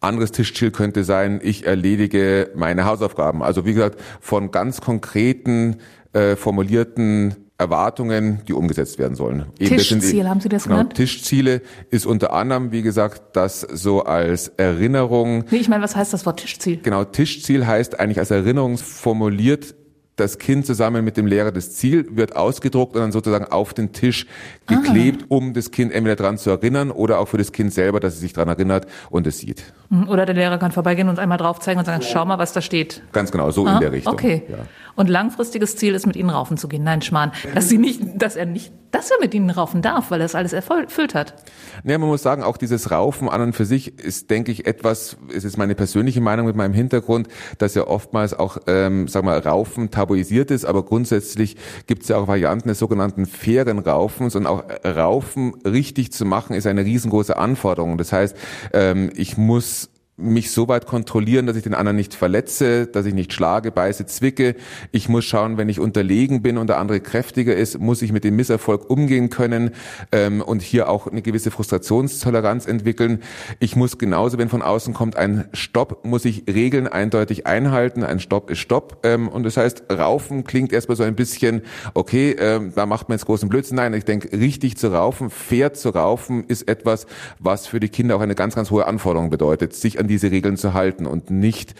Anderes 0.00 0.32
Tischziel 0.32 0.70
könnte 0.70 1.04
sein, 1.04 1.40
ich 1.42 1.66
erledige 1.66 2.50
meine 2.54 2.86
Hausaufgaben. 2.86 3.42
Also 3.42 3.66
wie 3.66 3.74
gesagt, 3.74 4.00
von 4.20 4.50
ganz 4.50 4.80
konkreten, 4.80 5.76
äh, 6.12 6.36
formulierten 6.36 7.36
Erwartungen, 7.60 8.40
die 8.48 8.54
umgesetzt 8.54 8.98
werden 8.98 9.14
sollen. 9.14 9.46
Eben 9.58 9.76
Tischziele, 9.76 10.28
haben 10.28 10.40
Sie 10.40 10.48
das 10.48 10.64
genau, 10.64 10.76
genannt? 10.76 10.94
Tischziele 10.94 11.60
ist 11.90 12.06
unter 12.06 12.32
anderem, 12.32 12.72
wie 12.72 12.82
gesagt, 12.82 13.36
das 13.36 13.60
so 13.60 14.02
als 14.02 14.48
Erinnerung. 14.56 15.44
Nee, 15.50 15.58
ich 15.58 15.68
meine, 15.68 15.82
was 15.82 15.94
heißt 15.94 16.12
das 16.12 16.24
Wort 16.26 16.40
Tischziel? 16.40 16.78
Genau, 16.82 17.04
Tischziel 17.04 17.66
heißt 17.66 18.00
eigentlich 18.00 18.18
als 18.18 18.30
Erinnerung 18.30 18.78
formuliert 18.78 19.74
das 20.16 20.38
Kind 20.38 20.66
zusammen 20.66 21.04
mit 21.04 21.16
dem 21.16 21.26
Lehrer 21.26 21.50
das 21.50 21.72
Ziel 21.72 22.06
wird 22.10 22.36
ausgedruckt 22.36 22.94
und 22.94 23.00
dann 23.00 23.12
sozusagen 23.12 23.46
auf 23.46 23.72
den 23.72 23.92
Tisch 23.92 24.26
geklebt, 24.66 25.22
ah. 25.22 25.26
um 25.28 25.54
das 25.54 25.70
Kind 25.70 25.92
entweder 25.92 26.16
daran 26.16 26.36
zu 26.36 26.50
erinnern 26.50 26.90
oder 26.90 27.18
auch 27.18 27.28
für 27.28 27.38
das 27.38 27.52
Kind 27.52 27.72
selber, 27.72 28.00
dass 28.00 28.14
es 28.14 28.20
sich 28.20 28.34
daran 28.34 28.48
erinnert 28.48 28.86
und 29.08 29.26
es 29.26 29.38
sieht. 29.38 29.64
Mhm, 29.90 30.08
oder 30.08 30.24
der 30.24 30.36
Lehrer 30.36 30.58
kann 30.58 30.70
vorbeigehen 30.70 31.08
und 31.08 31.18
einmal 31.18 31.36
drauf 31.36 31.58
zeigen 31.58 31.80
und 31.80 31.84
sagen, 31.84 32.02
schau 32.02 32.24
mal, 32.24 32.38
was 32.38 32.52
da 32.52 32.60
steht. 32.60 33.02
Ganz 33.12 33.32
genau, 33.32 33.50
so 33.50 33.66
ah, 33.66 33.74
in 33.74 33.80
der 33.80 33.92
Richtung. 33.92 34.14
Okay. 34.14 34.44
Ja. 34.48 34.58
Und 34.94 35.08
langfristiges 35.08 35.76
Ziel 35.76 35.94
ist, 35.94 36.06
mit 36.06 36.14
ihnen 36.14 36.30
raufen 36.30 36.56
zu 36.56 36.68
gehen. 36.68 36.84
Nein, 36.84 37.02
Schmarrn. 37.02 37.32
Dass 37.54 37.68
sie 37.68 37.78
nicht, 37.78 38.00
dass 38.14 38.36
er 38.36 38.46
nicht, 38.46 38.72
dass 38.90 39.10
er 39.10 39.18
mit 39.20 39.34
ihnen 39.34 39.50
raufen 39.50 39.82
darf, 39.82 40.10
weil 40.10 40.20
er 40.20 40.24
das 40.24 40.34
alles 40.34 40.52
erfüllt 40.52 41.14
hat. 41.14 41.34
Ja, 41.84 41.96
man 41.98 42.08
muss 42.08 42.22
sagen, 42.22 42.42
auch 42.42 42.56
dieses 42.56 42.90
Raufen 42.90 43.28
an 43.28 43.40
und 43.40 43.52
für 43.54 43.64
sich 43.64 43.98
ist, 43.98 44.30
denke 44.30 44.52
ich, 44.52 44.66
etwas, 44.66 45.16
es 45.34 45.44
ist 45.44 45.56
meine 45.56 45.74
persönliche 45.74 46.20
Meinung 46.20 46.46
mit 46.46 46.56
meinem 46.56 46.74
Hintergrund, 46.74 47.28
dass 47.58 47.74
ja 47.74 47.86
oftmals 47.86 48.34
auch, 48.34 48.58
ähm, 48.66 49.08
sag 49.08 49.24
mal, 49.24 49.38
Raufen 49.38 49.90
tabuisiert 49.90 50.50
ist, 50.50 50.64
aber 50.64 50.84
grundsätzlich 50.84 51.56
gibt 51.86 52.02
es 52.02 52.08
ja 52.08 52.16
auch 52.16 52.28
Varianten 52.28 52.68
des 52.68 52.78
sogenannten 52.78 53.26
fairen 53.26 53.78
Raufens 53.78 54.36
und 54.36 54.46
auch 54.46 54.64
Raufen 54.84 55.54
richtig 55.64 56.12
zu 56.12 56.24
machen, 56.24 56.54
ist 56.54 56.66
eine 56.66 56.84
riesengroße 56.84 57.36
Anforderung. 57.36 57.96
Das 57.96 58.12
heißt, 58.12 58.36
ähm, 58.72 59.10
ich 59.14 59.38
muss 59.38 59.79
mich 60.20 60.50
so 60.50 60.68
weit 60.68 60.86
kontrollieren, 60.86 61.46
dass 61.46 61.56
ich 61.56 61.62
den 61.62 61.74
anderen 61.74 61.96
nicht 61.96 62.14
verletze, 62.14 62.86
dass 62.86 63.06
ich 63.06 63.14
nicht 63.14 63.32
schlage, 63.32 63.72
beiße, 63.72 64.06
zwicke. 64.06 64.54
Ich 64.92 65.08
muss 65.08 65.24
schauen, 65.24 65.56
wenn 65.56 65.68
ich 65.68 65.80
unterlegen 65.80 66.42
bin 66.42 66.58
und 66.58 66.68
der 66.68 66.78
andere 66.78 67.00
kräftiger 67.00 67.54
ist, 67.54 67.78
muss 67.80 68.02
ich 68.02 68.12
mit 68.12 68.24
dem 68.24 68.36
Misserfolg 68.36 68.88
umgehen 68.88 69.30
können 69.30 69.70
ähm, 70.12 70.40
und 70.40 70.62
hier 70.62 70.88
auch 70.88 71.06
eine 71.06 71.22
gewisse 71.22 71.50
Frustrationstoleranz 71.50 72.66
entwickeln. 72.66 73.22
Ich 73.58 73.76
muss 73.76 73.98
genauso, 73.98 74.38
wenn 74.38 74.48
von 74.48 74.62
außen 74.62 74.94
kommt 74.94 75.16
ein 75.16 75.48
Stopp, 75.52 76.04
muss 76.04 76.24
ich 76.24 76.44
Regeln 76.48 76.86
eindeutig 76.86 77.46
einhalten. 77.46 78.04
Ein 78.04 78.20
Stopp 78.20 78.50
ist 78.50 78.58
Stopp. 78.58 78.98
Ähm, 79.04 79.28
und 79.28 79.44
das 79.44 79.56
heißt, 79.56 79.84
Raufen 79.90 80.44
klingt 80.44 80.72
erstmal 80.72 80.96
so 80.96 81.02
ein 81.02 81.14
bisschen, 81.14 81.62
okay, 81.94 82.36
ähm, 82.38 82.72
da 82.74 82.86
macht 82.86 83.08
man 83.08 83.16
jetzt 83.16 83.26
großen 83.26 83.48
Blödsinn. 83.48 83.76
Nein, 83.76 83.94
ich 83.94 84.04
denke, 84.04 84.36
richtig 84.38 84.76
zu 84.76 84.92
raufen, 84.92 85.30
fair 85.30 85.72
zu 85.72 85.90
raufen, 85.90 86.44
ist 86.44 86.68
etwas, 86.68 87.06
was 87.38 87.66
für 87.66 87.80
die 87.80 87.88
Kinder 87.88 88.16
auch 88.16 88.20
eine 88.20 88.34
ganz, 88.34 88.54
ganz 88.54 88.70
hohe 88.70 88.86
Anforderung 88.86 89.30
bedeutet, 89.30 89.74
sich 89.74 89.98
an 89.98 90.06
diese 90.10 90.30
Regeln 90.30 90.56
zu 90.56 90.74
halten 90.74 91.06
und 91.06 91.30
nicht 91.30 91.74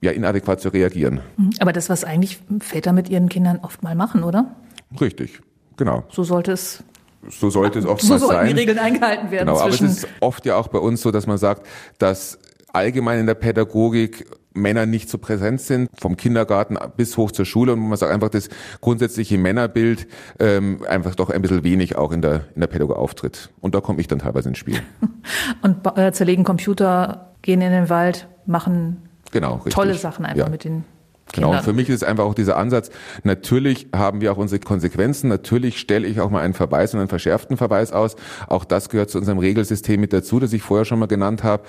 ja, 0.00 0.10
inadäquat 0.10 0.60
zu 0.60 0.68
reagieren. 0.68 1.20
Mhm. 1.36 1.50
Aber 1.60 1.72
das, 1.72 1.88
was 1.88 2.04
eigentlich 2.04 2.40
Väter 2.60 2.92
mit 2.92 3.08
ihren 3.08 3.28
Kindern 3.28 3.60
oft 3.62 3.82
mal 3.82 3.94
machen, 3.94 4.22
oder? 4.24 4.54
Richtig, 5.00 5.40
genau. 5.76 6.04
So 6.10 6.22
sollte 6.22 6.52
es 6.52 6.84
so 7.28 7.50
sollte 7.50 7.78
es 7.78 7.86
oftmals 7.86 8.20
so 8.22 8.28
sein. 8.28 8.48
die 8.48 8.52
Regeln 8.52 8.78
eingehalten 8.78 9.30
werden. 9.30 9.46
Genau, 9.46 9.60
aber 9.60 9.70
es 9.70 9.80
ist 9.80 10.08
oft 10.20 10.44
ja 10.44 10.56
auch 10.56 10.68
bei 10.68 10.78
uns 10.78 11.02
so, 11.02 11.10
dass 11.12 11.26
man 11.26 11.38
sagt, 11.38 11.66
dass 11.98 12.38
allgemein 12.72 13.20
in 13.20 13.26
der 13.26 13.34
Pädagogik 13.34 14.26
Männer 14.54 14.86
nicht 14.86 15.08
so 15.08 15.18
präsent 15.18 15.60
sind, 15.60 15.88
vom 15.98 16.16
Kindergarten 16.16 16.76
bis 16.96 17.16
hoch 17.16 17.30
zur 17.30 17.44
Schule 17.44 17.72
und 17.72 17.80
man 17.80 17.96
sagt 17.96 18.12
einfach, 18.12 18.28
das 18.28 18.48
grundsätzliche 18.80 19.38
Männerbild 19.38 20.06
ähm, 20.38 20.80
einfach 20.86 21.14
doch 21.14 21.30
ein 21.30 21.40
bisschen 21.40 21.64
wenig 21.64 21.96
auch 21.96 22.12
in 22.12 22.22
der, 22.22 22.42
in 22.54 22.60
der 22.60 22.66
Pädagogik 22.66 22.98
auftritt. 22.98 23.50
Und 23.60 23.74
da 23.74 23.80
komme 23.80 24.00
ich 24.00 24.08
dann 24.08 24.18
teilweise 24.18 24.50
ins 24.50 24.58
Spiel. 24.58 24.82
und 25.62 25.86
äh, 25.96 26.12
zerlegen 26.12 26.44
Computer, 26.44 27.31
gehen 27.42 27.60
in 27.60 27.72
den 27.72 27.88
Wald, 27.88 28.28
machen 28.46 29.08
genau, 29.30 29.60
tolle 29.70 29.94
Sachen 29.94 30.24
einfach 30.24 30.46
ja. 30.46 30.48
mit 30.48 30.64
den 30.64 30.84
Genau, 31.32 31.52
und 31.52 31.62
für 31.62 31.72
mich 31.72 31.88
ist 31.88 32.04
einfach 32.04 32.24
auch 32.24 32.34
dieser 32.34 32.58
Ansatz, 32.58 32.90
natürlich 33.24 33.88
haben 33.94 34.20
wir 34.20 34.32
auch 34.32 34.36
unsere 34.36 34.60
Konsequenzen, 34.60 35.28
natürlich 35.28 35.78
stelle 35.78 36.06
ich 36.06 36.20
auch 36.20 36.30
mal 36.30 36.42
einen 36.42 36.52
Verweis 36.52 36.92
und 36.92 37.00
einen 37.00 37.08
verschärften 37.08 37.56
Verweis 37.56 37.92
aus. 37.92 38.16
Auch 38.48 38.64
das 38.64 38.90
gehört 38.90 39.08
zu 39.10 39.18
unserem 39.18 39.38
Regelsystem 39.38 39.98
mit 40.00 40.12
dazu, 40.12 40.40
das 40.40 40.52
ich 40.52 40.62
vorher 40.62 40.84
schon 40.84 40.98
mal 40.98 41.06
genannt 41.06 41.42
habe. 41.42 41.62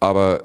Aber 0.00 0.42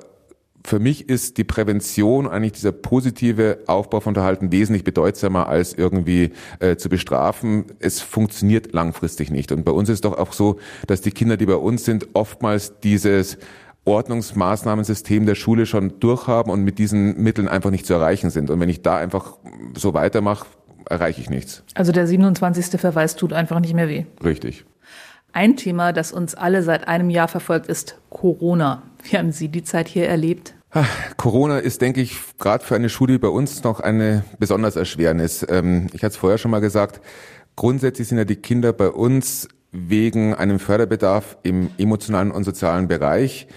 für 0.64 0.80
mich 0.80 1.10
ist 1.10 1.38
die 1.38 1.44
Prävention 1.44 2.28
eigentlich 2.28 2.54
dieser 2.54 2.72
positive 2.72 3.60
Aufbau 3.68 4.00
von 4.00 4.14
Verhalten 4.14 4.52
wesentlich 4.52 4.84
bedeutsamer 4.84 5.50
als 5.50 5.74
irgendwie 5.74 6.32
äh, 6.60 6.76
zu 6.76 6.88
bestrafen. 6.88 7.66
Es 7.80 8.00
funktioniert 8.00 8.72
langfristig 8.74 9.32
nicht. 9.32 9.52
Und 9.52 9.66
bei 9.66 9.72
uns 9.72 9.90
ist 9.90 10.06
doch 10.06 10.18
auch 10.18 10.34
so, 10.34 10.60
dass 10.88 11.02
die 11.02 11.12
Kinder, 11.12 11.36
die 11.36 11.48
bei 11.48 11.56
uns 11.56 11.84
sind, 11.84 12.10
oftmals 12.14 12.80
dieses 12.80 13.38
Ordnungsmaßnahmensystem 13.86 15.26
der 15.26 15.36
Schule 15.36 15.66
schon 15.66 16.00
durchhaben 16.00 16.52
und 16.52 16.64
mit 16.64 16.78
diesen 16.78 17.22
Mitteln 17.22 17.48
einfach 17.48 17.72
nicht 17.72 17.86
zu 17.86 17.94
erreichen 17.94 18.30
sind. 18.30 18.50
Und 18.50 18.60
wenn 18.60 18.70
ich 18.70 18.82
da 18.82 18.98
einfach 18.98 19.38
so 19.76 19.94
weitermache, 19.94 20.46
erreiche 20.90 21.22
ich 21.22 21.30
nichts. 21.30 21.64
Also 21.74 21.92
der 21.92 22.06
27. 22.06 22.80
Verweis 22.80 23.16
tut 23.16 23.34
einfach 23.34 23.60
nicht 23.60 23.74
mehr 23.74 23.88
weh. 23.88 24.06
Richtig. 24.24 24.66
Ein 25.34 25.56
Thema, 25.56 25.94
das 25.94 26.12
uns 26.12 26.36
alle 26.36 26.62
seit 26.62 26.88
einem 26.88 27.10
Jahr 27.10 27.28
verfolgt, 27.28 27.68
ist 27.68 27.98
Corona. 28.10 28.84
Wie 29.04 29.18
haben 29.18 29.32
Sie 29.32 29.48
die 29.48 29.64
Zeit 29.64 29.88
hier 29.88 30.08
erlebt? 30.08 30.54
Corona 31.18 31.60
ist, 31.60 31.82
denke 31.82 32.02
ich, 32.02 32.18
gerade 32.38 32.64
für 32.64 32.76
eine 32.76 32.90
Schule 32.90 33.20
bei 33.20 33.28
uns 33.28 33.64
noch 33.64 33.80
eine 33.80 34.24
besonders 34.40 34.76
Erschwernis. 34.76 35.46
Ähm, 35.50 35.88
ich 35.94 36.04
hatte 36.04 36.14
es 36.14 36.18
vorher 36.18 36.38
schon 36.38 36.52
mal 36.52 36.62
gesagt, 36.62 37.02
grundsätzlich 37.56 38.08
sind 38.08 38.18
ja 38.18 38.26
die 38.26 38.38
Kinder 38.38 38.72
bei 38.72 38.90
uns 38.90 39.48
wegen 39.72 40.34
einem 40.34 40.60
Förderbedarf 40.60 41.38
im 41.44 41.70
emotionalen 41.78 42.32
und 42.32 42.44
sozialen 42.44 42.88
Bereich. 42.88 43.48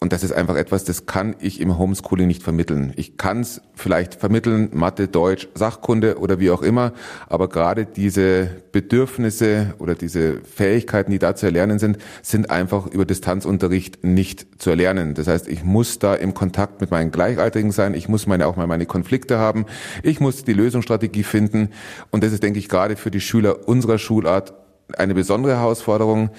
Und 0.00 0.12
das 0.12 0.22
ist 0.22 0.32
einfach 0.32 0.56
etwas, 0.56 0.84
das 0.84 1.06
kann 1.06 1.34
ich 1.40 1.62
im 1.62 1.78
Homeschooling 1.78 2.26
nicht 2.26 2.42
vermitteln. 2.42 2.92
Ich 2.96 3.16
kann 3.16 3.40
es 3.40 3.62
vielleicht 3.74 4.16
vermitteln, 4.16 4.68
Mathe, 4.74 5.08
Deutsch, 5.08 5.48
Sachkunde 5.54 6.18
oder 6.18 6.38
wie 6.38 6.50
auch 6.50 6.60
immer, 6.60 6.92
aber 7.26 7.48
gerade 7.48 7.86
diese 7.86 8.50
Bedürfnisse 8.70 9.72
oder 9.78 9.94
diese 9.94 10.42
Fähigkeiten, 10.42 11.10
die 11.10 11.18
da 11.18 11.34
zu 11.34 11.46
erlernen 11.46 11.78
sind, 11.78 11.96
sind 12.20 12.50
einfach 12.50 12.86
über 12.86 13.06
Distanzunterricht 13.06 14.04
nicht 14.04 14.60
zu 14.60 14.68
erlernen. 14.70 15.14
Das 15.14 15.26
heißt, 15.26 15.48
ich 15.48 15.64
muss 15.64 15.98
da 16.00 16.14
im 16.14 16.34
Kontakt 16.34 16.82
mit 16.82 16.90
meinen 16.90 17.10
Gleichaltrigen 17.10 17.72
sein, 17.72 17.94
ich 17.94 18.06
muss 18.06 18.26
meine 18.26 18.46
auch 18.46 18.56
mal 18.56 18.66
meine 18.66 18.84
Konflikte 18.84 19.38
haben, 19.38 19.64
ich 20.02 20.20
muss 20.20 20.44
die 20.44 20.52
Lösungsstrategie 20.52 21.22
finden. 21.22 21.70
Und 22.10 22.22
das 22.24 22.32
ist, 22.32 22.42
denke 22.42 22.58
ich, 22.58 22.68
gerade 22.68 22.96
für 22.96 23.10
die 23.10 23.22
Schüler 23.22 23.66
unserer 23.68 23.96
Schulart 23.96 24.52
eine 24.96 25.14
besondere 25.14 25.56
Herausforderung. 25.56 26.30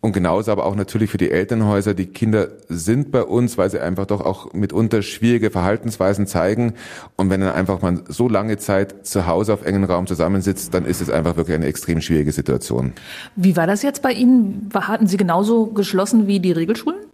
Und 0.00 0.12
genauso 0.12 0.52
aber 0.52 0.64
auch 0.64 0.76
natürlich 0.76 1.10
für 1.10 1.18
die 1.18 1.32
Elternhäuser. 1.32 1.92
Die 1.92 2.06
Kinder 2.06 2.48
sind 2.68 3.10
bei 3.10 3.24
uns, 3.24 3.58
weil 3.58 3.68
sie 3.68 3.80
einfach 3.80 4.06
doch 4.06 4.20
auch 4.20 4.52
mitunter 4.52 5.02
schwierige 5.02 5.50
Verhaltensweisen 5.50 6.28
zeigen. 6.28 6.74
Und 7.16 7.30
wenn 7.30 7.40
dann 7.40 7.52
einfach 7.52 7.82
man 7.82 8.04
so 8.06 8.28
lange 8.28 8.58
Zeit 8.58 9.04
zu 9.04 9.26
Hause 9.26 9.52
auf 9.52 9.64
engen 9.64 9.82
Raum 9.82 10.06
zusammensitzt, 10.06 10.72
dann 10.72 10.84
ist 10.84 11.00
es 11.00 11.10
einfach 11.10 11.36
wirklich 11.36 11.56
eine 11.56 11.66
extrem 11.66 12.00
schwierige 12.00 12.30
Situation. 12.30 12.92
Wie 13.34 13.56
war 13.56 13.66
das 13.66 13.82
jetzt 13.82 14.02
bei 14.02 14.12
Ihnen? 14.12 14.70
Hatten 14.72 15.08
Sie 15.08 15.16
genauso 15.16 15.66
geschlossen 15.66 16.28
wie 16.28 16.38
die 16.38 16.52
Regelschulen? 16.52 17.07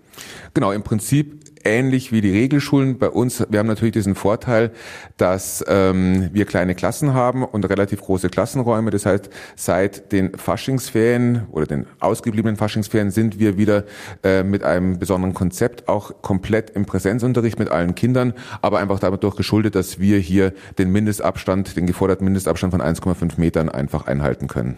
Genau, 0.54 0.70
im 0.70 0.82
Prinzip 0.82 1.44
ähnlich 1.64 2.12
wie 2.12 2.20
die 2.20 2.30
Regelschulen. 2.30 2.98
Bei 2.98 3.08
uns, 3.08 3.44
wir 3.48 3.58
haben 3.58 3.66
natürlich 3.66 3.92
diesen 3.92 4.14
Vorteil, 4.14 4.70
dass 5.16 5.64
ähm, 5.66 6.28
wir 6.32 6.44
kleine 6.44 6.74
Klassen 6.74 7.14
haben 7.14 7.42
und 7.42 7.64
relativ 7.68 8.00
große 8.02 8.28
Klassenräume. 8.28 8.90
Das 8.90 9.06
heißt, 9.06 9.30
seit 9.56 10.12
den 10.12 10.36
Faschingsferien 10.36 11.46
oder 11.50 11.66
den 11.66 11.86
ausgebliebenen 12.00 12.56
Faschingsferien 12.56 13.10
sind 13.10 13.38
wir 13.38 13.56
wieder 13.56 13.84
äh, 14.22 14.42
mit 14.42 14.62
einem 14.62 14.98
besonderen 14.98 15.34
Konzept 15.34 15.88
auch 15.88 16.22
komplett 16.22 16.70
im 16.70 16.86
Präsenzunterricht 16.86 17.58
mit 17.58 17.70
allen 17.70 17.94
Kindern, 17.94 18.34
aber 18.62 18.78
einfach 18.78 19.00
dadurch 19.00 19.36
geschuldet, 19.36 19.74
dass 19.74 19.98
wir 19.98 20.18
hier 20.18 20.52
den 20.78 20.90
Mindestabstand, 20.92 21.76
den 21.76 21.86
geforderten 21.86 22.24
Mindestabstand 22.24 22.72
von 22.72 22.82
1,5 22.82 23.32
Metern 23.38 23.68
einfach 23.68 24.06
einhalten 24.06 24.48
können. 24.48 24.76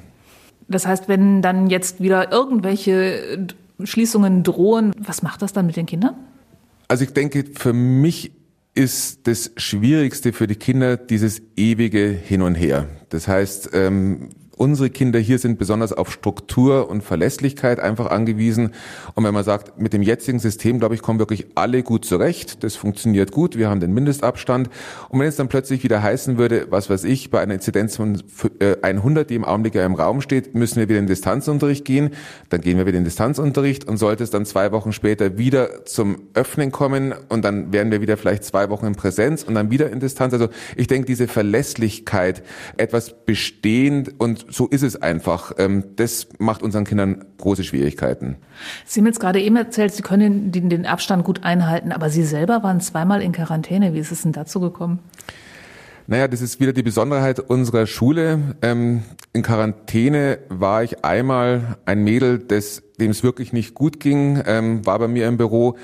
Das 0.68 0.86
heißt, 0.86 1.08
wenn 1.08 1.42
dann 1.42 1.68
jetzt 1.68 2.00
wieder 2.00 2.32
irgendwelche 2.32 3.46
Schließungen 3.84 4.42
drohen, 4.42 4.92
was 4.98 5.22
macht 5.22 5.42
das 5.42 5.52
dann 5.52 5.66
mit 5.66 5.76
den 5.76 5.86
Kindern? 5.86 6.14
Also 6.88 7.04
ich 7.04 7.12
denke, 7.12 7.44
für 7.54 7.72
mich 7.72 8.32
ist 8.74 9.26
das 9.26 9.52
Schwierigste 9.56 10.32
für 10.32 10.46
die 10.46 10.54
Kinder 10.54 10.96
dieses 10.96 11.42
ewige 11.56 12.08
Hin 12.08 12.42
und 12.42 12.54
Her. 12.54 12.88
Das 13.08 13.26
heißt, 13.26 13.70
ähm, 13.72 14.28
Unsere 14.56 14.88
Kinder 14.88 15.18
hier 15.18 15.38
sind 15.38 15.58
besonders 15.58 15.92
auf 15.92 16.10
Struktur 16.10 16.88
und 16.88 17.02
Verlässlichkeit 17.02 17.78
einfach 17.78 18.10
angewiesen. 18.10 18.72
Und 19.14 19.24
wenn 19.24 19.34
man 19.34 19.44
sagt, 19.44 19.78
mit 19.78 19.92
dem 19.92 20.00
jetzigen 20.00 20.38
System, 20.38 20.78
glaube 20.78 20.94
ich, 20.94 21.02
kommen 21.02 21.18
wirklich 21.18 21.46
alle 21.54 21.82
gut 21.82 22.06
zurecht. 22.06 22.64
Das 22.64 22.74
funktioniert 22.74 23.32
gut. 23.32 23.58
Wir 23.58 23.68
haben 23.68 23.80
den 23.80 23.92
Mindestabstand. 23.92 24.70
Und 25.10 25.20
wenn 25.20 25.28
es 25.28 25.36
dann 25.36 25.48
plötzlich 25.48 25.84
wieder 25.84 26.02
heißen 26.02 26.38
würde, 26.38 26.68
was 26.70 26.88
weiß 26.88 27.04
ich, 27.04 27.30
bei 27.30 27.40
einer 27.40 27.52
Inzidenz 27.52 27.96
von 27.96 28.22
100, 28.82 29.24
äh, 29.24 29.28
die 29.28 29.34
im 29.34 29.44
Augenblick 29.44 29.74
ja 29.74 29.84
im 29.84 29.94
Raum 29.94 30.22
steht, 30.22 30.54
müssen 30.54 30.76
wir 30.76 30.88
wieder 30.88 30.98
in 30.98 31.04
den 31.04 31.10
Distanzunterricht 31.10 31.84
gehen. 31.84 32.10
Dann 32.48 32.62
gehen 32.62 32.78
wir 32.78 32.86
wieder 32.86 32.96
in 32.96 33.02
den 33.02 33.08
Distanzunterricht. 33.10 33.86
Und 33.86 33.98
sollte 33.98 34.24
es 34.24 34.30
dann 34.30 34.46
zwei 34.46 34.72
Wochen 34.72 34.92
später 34.92 35.36
wieder 35.36 35.84
zum 35.84 36.16
Öffnen 36.32 36.72
kommen 36.72 37.14
und 37.28 37.44
dann 37.44 37.74
wären 37.74 37.90
wir 37.90 38.00
wieder 38.00 38.16
vielleicht 38.16 38.44
zwei 38.44 38.70
Wochen 38.70 38.86
in 38.86 38.94
Präsenz 38.94 39.42
und 39.42 39.54
dann 39.54 39.70
wieder 39.70 39.90
in 39.90 40.00
Distanz. 40.00 40.32
Also 40.32 40.48
ich 40.76 40.86
denke, 40.86 41.06
diese 41.06 41.28
Verlässlichkeit, 41.28 42.42
etwas 42.78 43.14
bestehend 43.26 44.14
und 44.18 44.45
so 44.48 44.66
ist 44.66 44.82
es 44.82 45.00
einfach. 45.00 45.52
Ähm, 45.58 45.84
das 45.96 46.28
macht 46.38 46.62
unseren 46.62 46.84
Kindern 46.84 47.24
große 47.38 47.64
Schwierigkeiten. 47.64 48.36
Sie 48.84 49.00
haben 49.00 49.06
jetzt 49.06 49.20
gerade 49.20 49.40
eben 49.40 49.56
erzählt, 49.56 49.92
Sie 49.92 50.02
können 50.02 50.52
den 50.52 50.86
Abstand 50.86 51.24
gut 51.24 51.44
einhalten, 51.44 51.92
aber 51.92 52.10
Sie 52.10 52.24
selber 52.24 52.62
waren 52.62 52.80
zweimal 52.80 53.22
in 53.22 53.32
Quarantäne. 53.32 53.94
Wie 53.94 53.98
ist 53.98 54.12
es 54.12 54.22
denn 54.22 54.32
dazu 54.32 54.60
gekommen? 54.60 55.00
Naja, 56.08 56.28
das 56.28 56.40
ist 56.40 56.60
wieder 56.60 56.72
die 56.72 56.84
Besonderheit 56.84 57.40
unserer 57.40 57.86
Schule. 57.86 58.56
Ähm, 58.62 59.02
in 59.32 59.42
Quarantäne 59.42 60.38
war 60.48 60.84
ich 60.84 61.04
einmal 61.04 61.76
ein 61.84 62.04
Mädel, 62.04 62.38
dem 62.38 63.10
es 63.10 63.22
wirklich 63.24 63.52
nicht 63.52 63.74
gut 63.74 63.98
ging, 63.98 64.40
ähm, 64.46 64.86
war 64.86 64.98
bei 65.00 65.08
mir 65.08 65.26
im 65.26 65.36
Büro. 65.36 65.76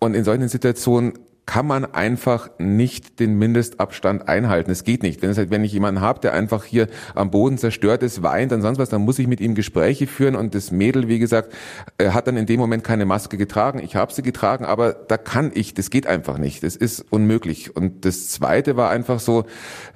Und 0.00 0.14
in 0.14 0.24
solchen 0.24 0.48
Situationen 0.48 1.12
kann 1.48 1.66
man 1.66 1.86
einfach 1.86 2.50
nicht 2.58 3.20
den 3.20 3.38
Mindestabstand 3.38 4.28
einhalten. 4.28 4.70
Es 4.70 4.84
geht 4.84 5.02
nicht. 5.02 5.22
Wenn, 5.22 5.30
es 5.30 5.38
halt, 5.38 5.50
wenn 5.50 5.64
ich 5.64 5.72
jemanden 5.72 6.02
habe, 6.02 6.20
der 6.20 6.34
einfach 6.34 6.62
hier 6.62 6.88
am 7.14 7.30
Boden 7.30 7.56
zerstört 7.56 8.02
ist, 8.02 8.22
weint 8.22 8.52
und 8.52 8.60
sonst 8.60 8.78
was, 8.78 8.90
dann 8.90 9.00
muss 9.00 9.18
ich 9.18 9.26
mit 9.26 9.40
ihm 9.40 9.54
Gespräche 9.54 10.06
führen 10.06 10.36
und 10.36 10.54
das 10.54 10.72
Mädel, 10.72 11.08
wie 11.08 11.18
gesagt, 11.18 11.54
äh, 11.96 12.10
hat 12.10 12.26
dann 12.26 12.36
in 12.36 12.44
dem 12.44 12.60
Moment 12.60 12.84
keine 12.84 13.06
Maske 13.06 13.38
getragen. 13.38 13.78
Ich 13.82 13.96
habe 13.96 14.12
sie 14.12 14.20
getragen, 14.20 14.66
aber 14.66 14.92
da 14.92 15.16
kann 15.16 15.50
ich, 15.54 15.72
das 15.72 15.88
geht 15.88 16.06
einfach 16.06 16.36
nicht. 16.36 16.62
Das 16.62 16.76
ist 16.76 17.06
unmöglich. 17.08 17.74
Und 17.74 18.04
das 18.04 18.28
Zweite 18.28 18.76
war 18.76 18.90
einfach 18.90 19.18
so, 19.18 19.46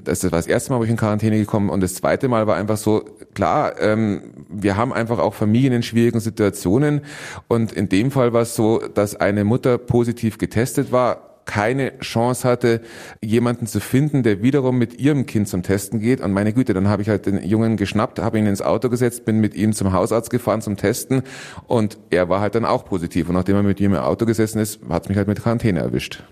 das 0.02 0.22
war 0.24 0.30
das 0.30 0.46
erste 0.46 0.72
Mal, 0.72 0.78
wo 0.78 0.84
ich 0.84 0.90
in 0.90 0.96
Quarantäne 0.96 1.36
gekommen 1.36 1.68
und 1.68 1.82
das 1.82 1.92
zweite 1.92 2.28
Mal 2.28 2.46
war 2.46 2.56
einfach 2.56 2.78
so, 2.78 3.04
klar, 3.34 3.78
ähm, 3.78 4.22
wir 4.48 4.78
haben 4.78 4.94
einfach 4.94 5.18
auch 5.18 5.34
Familien 5.34 5.74
in 5.74 5.82
schwierigen 5.82 6.20
Situationen 6.20 7.02
und 7.46 7.72
in 7.72 7.90
dem 7.90 8.10
Fall 8.10 8.32
war 8.32 8.40
es 8.40 8.56
so, 8.56 8.78
dass 8.78 9.16
eine 9.16 9.44
Mutter 9.44 9.76
positiv 9.76 10.38
getestet 10.38 10.92
war, 10.92 11.28
keine 11.44 11.98
Chance 11.98 12.48
hatte, 12.48 12.80
jemanden 13.22 13.66
zu 13.66 13.80
finden, 13.80 14.22
der 14.22 14.42
wiederum 14.42 14.78
mit 14.78 15.00
ihrem 15.00 15.26
Kind 15.26 15.48
zum 15.48 15.62
Testen 15.62 16.00
geht. 16.00 16.20
Und 16.20 16.32
meine 16.32 16.52
Güte, 16.52 16.74
dann 16.74 16.88
habe 16.88 17.02
ich 17.02 17.08
halt 17.08 17.26
den 17.26 17.42
Jungen 17.42 17.76
geschnappt, 17.76 18.18
habe 18.18 18.38
ihn 18.38 18.46
ins 18.46 18.62
Auto 18.62 18.88
gesetzt, 18.88 19.24
bin 19.24 19.40
mit 19.40 19.54
ihm 19.54 19.72
zum 19.72 19.92
Hausarzt 19.92 20.30
gefahren 20.30 20.62
zum 20.62 20.76
Testen 20.76 21.22
und 21.66 21.98
er 22.10 22.28
war 22.28 22.40
halt 22.40 22.54
dann 22.54 22.64
auch 22.64 22.84
positiv. 22.84 23.28
Und 23.28 23.34
nachdem 23.34 23.56
er 23.56 23.62
mit 23.62 23.80
ihm 23.80 23.94
im 23.94 24.00
Auto 24.00 24.26
gesessen 24.26 24.58
ist, 24.58 24.80
hat 24.88 25.04
es 25.04 25.08
mich 25.08 25.18
halt 25.18 25.28
mit 25.28 25.40
Quarantäne 25.42 25.80
erwischt. 25.80 26.22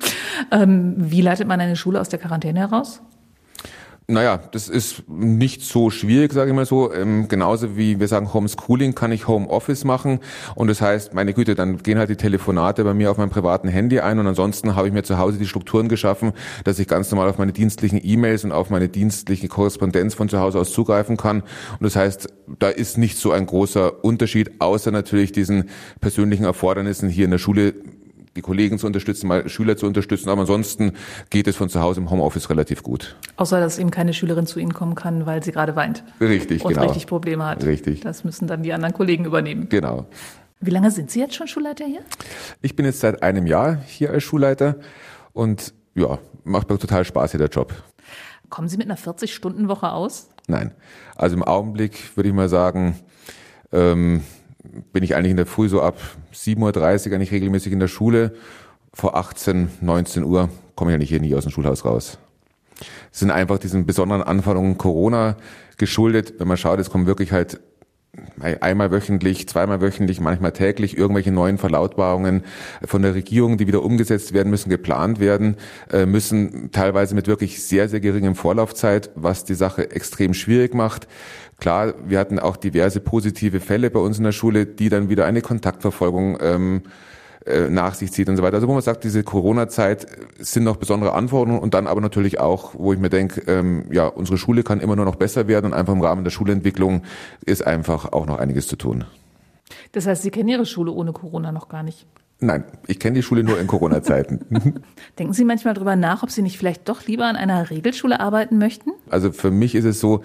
ähm, 0.52 0.94
wie 0.96 1.22
leitet 1.22 1.48
man 1.48 1.60
eine 1.60 1.76
Schule 1.76 2.00
aus 2.00 2.08
der 2.08 2.18
Quarantäne 2.18 2.60
heraus? 2.60 3.02
Naja, 4.10 4.40
das 4.50 4.68
ist 4.68 5.04
nicht 5.08 5.62
so 5.62 5.88
schwierig, 5.88 6.32
sage 6.32 6.50
ich 6.50 6.56
mal 6.56 6.66
so. 6.66 6.92
Ähm, 6.92 7.28
genauso 7.28 7.76
wie 7.76 8.00
wir 8.00 8.08
sagen 8.08 8.34
Homeschooling 8.34 8.96
kann 8.96 9.12
ich 9.12 9.28
Homeoffice 9.28 9.84
machen. 9.84 10.18
Und 10.56 10.66
das 10.66 10.80
heißt, 10.80 11.14
meine 11.14 11.32
Güte, 11.32 11.54
dann 11.54 11.78
gehen 11.78 11.96
halt 11.96 12.10
die 12.10 12.16
Telefonate 12.16 12.82
bei 12.82 12.92
mir 12.92 13.12
auf 13.12 13.18
meinem 13.18 13.30
privaten 13.30 13.68
Handy 13.68 14.00
ein 14.00 14.18
und 14.18 14.26
ansonsten 14.26 14.74
habe 14.74 14.88
ich 14.88 14.92
mir 14.92 15.04
zu 15.04 15.18
Hause 15.18 15.38
die 15.38 15.46
Strukturen 15.46 15.88
geschaffen, 15.88 16.32
dass 16.64 16.80
ich 16.80 16.88
ganz 16.88 17.10
normal 17.12 17.28
auf 17.28 17.38
meine 17.38 17.52
dienstlichen 17.52 18.00
E-Mails 18.02 18.44
und 18.44 18.50
auf 18.50 18.68
meine 18.68 18.88
dienstliche 18.88 19.46
Korrespondenz 19.46 20.14
von 20.14 20.28
zu 20.28 20.40
Hause 20.40 20.58
aus 20.58 20.72
zugreifen 20.72 21.16
kann. 21.16 21.42
Und 21.42 21.82
das 21.82 21.94
heißt, 21.94 22.26
da 22.58 22.68
ist 22.68 22.98
nicht 22.98 23.16
so 23.16 23.30
ein 23.30 23.46
großer 23.46 24.04
Unterschied, 24.04 24.60
außer 24.60 24.90
natürlich 24.90 25.30
diesen 25.30 25.70
persönlichen 26.00 26.44
Erfordernissen 26.44 27.08
hier 27.08 27.26
in 27.26 27.30
der 27.30 27.38
Schule 27.38 27.74
die 28.40 28.42
Kollegen 28.42 28.78
zu 28.78 28.86
unterstützen, 28.86 29.28
mal 29.28 29.48
Schüler 29.48 29.76
zu 29.76 29.86
unterstützen. 29.86 30.30
Aber 30.30 30.40
ansonsten 30.40 30.92
geht 31.28 31.46
es 31.46 31.56
von 31.56 31.68
zu 31.68 31.80
Hause 31.80 32.00
im 32.00 32.10
Homeoffice 32.10 32.48
relativ 32.48 32.82
gut. 32.82 33.16
Außer, 33.36 33.60
dass 33.60 33.78
eben 33.78 33.90
keine 33.90 34.14
Schülerin 34.14 34.46
zu 34.46 34.58
Ihnen 34.58 34.72
kommen 34.72 34.94
kann, 34.94 35.26
weil 35.26 35.42
sie 35.42 35.52
gerade 35.52 35.76
weint. 35.76 36.02
Richtig, 36.20 36.64
und 36.64 36.72
genau. 36.72 36.86
richtig 36.86 37.06
Probleme 37.06 37.44
hat. 37.44 37.64
Richtig. 37.64 38.00
Das 38.00 38.24
müssen 38.24 38.46
dann 38.46 38.62
die 38.62 38.72
anderen 38.72 38.94
Kollegen 38.94 39.26
übernehmen. 39.26 39.68
Genau. 39.68 40.06
Wie 40.60 40.70
lange 40.70 40.90
sind 40.90 41.10
Sie 41.10 41.20
jetzt 41.20 41.34
schon 41.34 41.48
Schulleiter 41.48 41.84
hier? 41.84 42.00
Ich 42.62 42.76
bin 42.76 42.86
jetzt 42.86 43.00
seit 43.00 43.22
einem 43.22 43.46
Jahr 43.46 43.76
hier 43.86 44.10
als 44.10 44.22
Schulleiter 44.22 44.76
und 45.32 45.74
ja, 45.94 46.18
macht 46.44 46.70
mir 46.70 46.78
total 46.78 47.04
Spaß 47.04 47.32
hier 47.32 47.38
der 47.38 47.48
Job. 47.48 47.74
Kommen 48.48 48.68
Sie 48.68 48.76
mit 48.78 48.86
einer 48.86 48.98
40-Stunden-Woche 48.98 49.92
aus? 49.92 50.30
Nein. 50.46 50.72
Also 51.14 51.36
im 51.36 51.44
Augenblick 51.44 52.16
würde 52.16 52.28
ich 52.28 52.34
mal 52.34 52.48
sagen, 52.48 52.98
ähm, 53.72 54.22
bin 54.92 55.02
ich 55.02 55.14
eigentlich 55.14 55.30
in 55.30 55.36
der 55.36 55.46
Früh 55.46 55.68
so 55.68 55.82
ab 55.82 55.98
7.30 56.34 57.08
Uhr 57.08 57.14
eigentlich 57.14 57.32
regelmäßig 57.32 57.72
in 57.72 57.80
der 57.80 57.88
Schule. 57.88 58.34
Vor 58.92 59.16
18, 59.16 59.70
19 59.80 60.24
Uhr 60.24 60.48
komme 60.74 60.90
ich 60.90 60.94
eigentlich 60.94 61.10
hier 61.10 61.20
nie 61.20 61.34
aus 61.34 61.44
dem 61.44 61.52
Schulhaus 61.52 61.84
raus. 61.84 62.18
Es 63.12 63.20
sind 63.20 63.30
einfach 63.30 63.58
diesen 63.58 63.86
besonderen 63.86 64.22
Anforderungen 64.22 64.78
Corona 64.78 65.36
geschuldet. 65.76 66.34
Wenn 66.38 66.48
man 66.48 66.56
schaut, 66.56 66.78
es 66.80 66.90
kommen 66.90 67.06
wirklich 67.06 67.32
halt 67.32 67.60
einmal 68.60 68.90
wöchentlich, 68.90 69.48
zweimal 69.48 69.80
wöchentlich, 69.80 70.20
manchmal 70.20 70.52
täglich 70.52 70.96
irgendwelche 70.96 71.32
neuen 71.32 71.58
Verlautbarungen 71.58 72.44
von 72.84 73.02
der 73.02 73.14
Regierung, 73.14 73.58
die 73.58 73.66
wieder 73.66 73.82
umgesetzt 73.82 74.32
werden 74.32 74.50
müssen, 74.50 74.70
geplant 74.70 75.20
werden, 75.20 75.56
äh, 75.92 76.06
müssen 76.06 76.70
teilweise 76.72 77.14
mit 77.14 77.26
wirklich 77.26 77.62
sehr, 77.62 77.88
sehr 77.88 78.00
geringem 78.00 78.34
Vorlaufzeit, 78.34 79.10
was 79.14 79.44
die 79.44 79.54
Sache 79.54 79.90
extrem 79.90 80.34
schwierig 80.34 80.74
macht. 80.74 81.08
Klar, 81.58 81.94
wir 82.06 82.18
hatten 82.18 82.38
auch 82.38 82.56
diverse 82.56 83.00
positive 83.00 83.60
Fälle 83.60 83.90
bei 83.90 84.00
uns 84.00 84.18
in 84.18 84.24
der 84.24 84.32
Schule, 84.32 84.64
die 84.66 84.88
dann 84.88 85.10
wieder 85.10 85.26
eine 85.26 85.42
Kontaktverfolgung 85.42 86.38
ähm, 86.40 86.82
äh, 87.46 87.68
nach 87.68 87.94
sich 87.94 88.12
zieht 88.12 88.28
und 88.28 88.36
so 88.36 88.42
weiter. 88.42 88.56
Also 88.56 88.68
wo 88.68 88.72
man 88.72 88.82
sagt, 88.82 89.04
diese 89.04 89.22
Corona-Zeit 89.22 90.06
sind 90.38 90.64
noch 90.64 90.76
besondere 90.76 91.14
Anforderungen 91.14 91.60
und 91.60 91.74
dann 91.74 91.86
aber 91.86 92.00
natürlich 92.00 92.38
auch, 92.38 92.74
wo 92.74 92.92
ich 92.92 92.98
mir 92.98 93.10
denke, 93.10 93.42
ähm, 93.46 93.84
ja, 93.90 94.06
unsere 94.06 94.36
Schule 94.36 94.62
kann 94.62 94.80
immer 94.80 94.96
nur 94.96 95.06
noch 95.06 95.16
besser 95.16 95.48
werden 95.48 95.66
und 95.66 95.74
einfach 95.74 95.92
im 95.92 96.02
Rahmen 96.02 96.24
der 96.24 96.30
Schulentwicklung 96.30 97.02
ist 97.44 97.66
einfach 97.66 98.12
auch 98.12 98.26
noch 98.26 98.38
einiges 98.38 98.66
zu 98.68 98.76
tun. 98.76 99.04
Das 99.92 100.06
heißt, 100.06 100.22
Sie 100.22 100.30
kennen 100.30 100.48
Ihre 100.48 100.66
Schule 100.66 100.92
ohne 100.92 101.12
Corona 101.12 101.52
noch 101.52 101.68
gar 101.68 101.82
nicht? 101.82 102.06
Nein, 102.42 102.64
ich 102.86 102.98
kenne 102.98 103.16
die 103.16 103.22
Schule 103.22 103.44
nur 103.44 103.60
in 103.60 103.66
Corona-Zeiten. 103.66 104.40
Denken 105.18 105.32
Sie 105.32 105.44
manchmal 105.44 105.74
darüber 105.74 105.96
nach, 105.96 106.22
ob 106.22 106.30
Sie 106.30 106.42
nicht 106.42 106.58
vielleicht 106.58 106.88
doch 106.88 107.06
lieber 107.06 107.26
an 107.26 107.36
einer 107.36 107.70
Regelschule 107.70 108.18
arbeiten 108.18 108.58
möchten? 108.58 108.92
Also 109.10 109.30
für 109.32 109.50
mich 109.50 109.74
ist 109.74 109.84
es 109.84 110.00
so, 110.00 110.22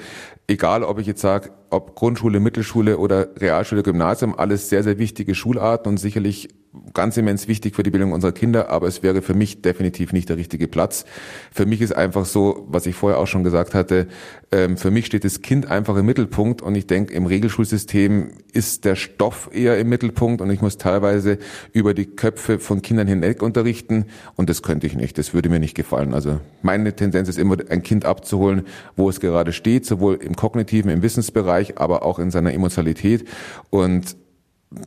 egal 0.48 0.84
ob 0.84 1.00
ich 1.00 1.08
jetzt 1.08 1.22
sage, 1.22 1.52
ob 1.76 1.96
Grundschule, 1.96 2.40
Mittelschule 2.40 2.98
oder 2.98 3.28
Realschule, 3.38 3.84
Gymnasium, 3.84 4.34
alles 4.38 4.70
sehr, 4.70 4.84
sehr 4.84 4.98
wichtige 4.98 5.36
Schularten 5.36 5.90
und 5.90 5.98
sicherlich 5.98 6.50
ganz 6.94 7.18
immens 7.18 7.48
wichtig 7.48 7.76
für 7.76 7.84
die 7.84 7.92
Bildung 7.92 8.12
unserer 8.12 8.32
Kinder, 8.32 8.70
aber 8.70 8.88
es 8.88 9.04
wäre 9.04 9.22
für 9.22 9.34
mich 9.34 9.62
definitiv 9.62 10.14
nicht 10.14 10.30
der 10.30 10.38
richtige 10.38 10.68
Platz. 10.68 11.06
Für 11.52 11.66
mich 11.66 11.82
ist 11.82 11.96
einfach 11.96 12.26
so, 12.26 12.66
was 12.68 12.86
ich 12.86 12.96
vorher 12.96 13.20
auch 13.20 13.28
schon 13.28 13.44
gesagt 13.44 13.74
hatte, 13.74 14.08
ähm, 14.52 14.78
für 14.78 14.92
mich 14.92 15.06
steht 15.06 15.24
das 15.24 15.42
Kind 15.42 15.70
einfach 15.70 15.96
im 15.96 16.06
Mittelpunkt 16.06 16.62
und 16.62 16.76
ich 16.76 16.88
denke, 16.88 17.14
im 17.14 17.26
Regelschulsystem 17.26 18.30
ist 18.54 18.86
der 18.86 18.96
Stoff 18.96 19.50
eher 19.54 19.78
im 19.80 19.90
Mittelpunkt 19.90 20.42
und 20.42 20.50
ich 20.50 20.62
muss 20.62 20.78
teilweise 20.78 21.38
über 21.74 21.94
die 21.94 22.06
Köpfe 22.06 22.60
von 22.60 22.82
Kindern 22.82 23.08
hinweg 23.08 23.42
unterrichten 23.42 24.06
und 24.36 24.50
das 24.50 24.62
könnte 24.62 24.88
ich 24.88 24.96
nicht, 24.96 25.18
das 25.18 25.34
würde 25.34 25.50
mir 25.50 25.60
nicht 25.60 25.76
gefallen. 25.76 26.14
Also 26.14 26.40
meine 26.62 26.96
Tendenz 26.96 27.30
ist 27.30 27.38
immer, 27.38 27.58
ein 27.70 27.84
Kind 27.84 28.06
abzuholen, 28.06 28.64
wo 28.96 29.10
es 29.10 29.20
gerade 29.20 29.54
steht, 29.54 29.86
sowohl 29.86 30.16
im 30.16 30.36
kognitiven, 30.36 30.92
im 30.92 31.02
Wissensbereich, 31.02 31.65
aber 31.78 32.04
auch 32.04 32.20
in 32.20 32.32
seiner 32.32 32.54
Emotionalität 32.54 33.26
und 33.70 34.16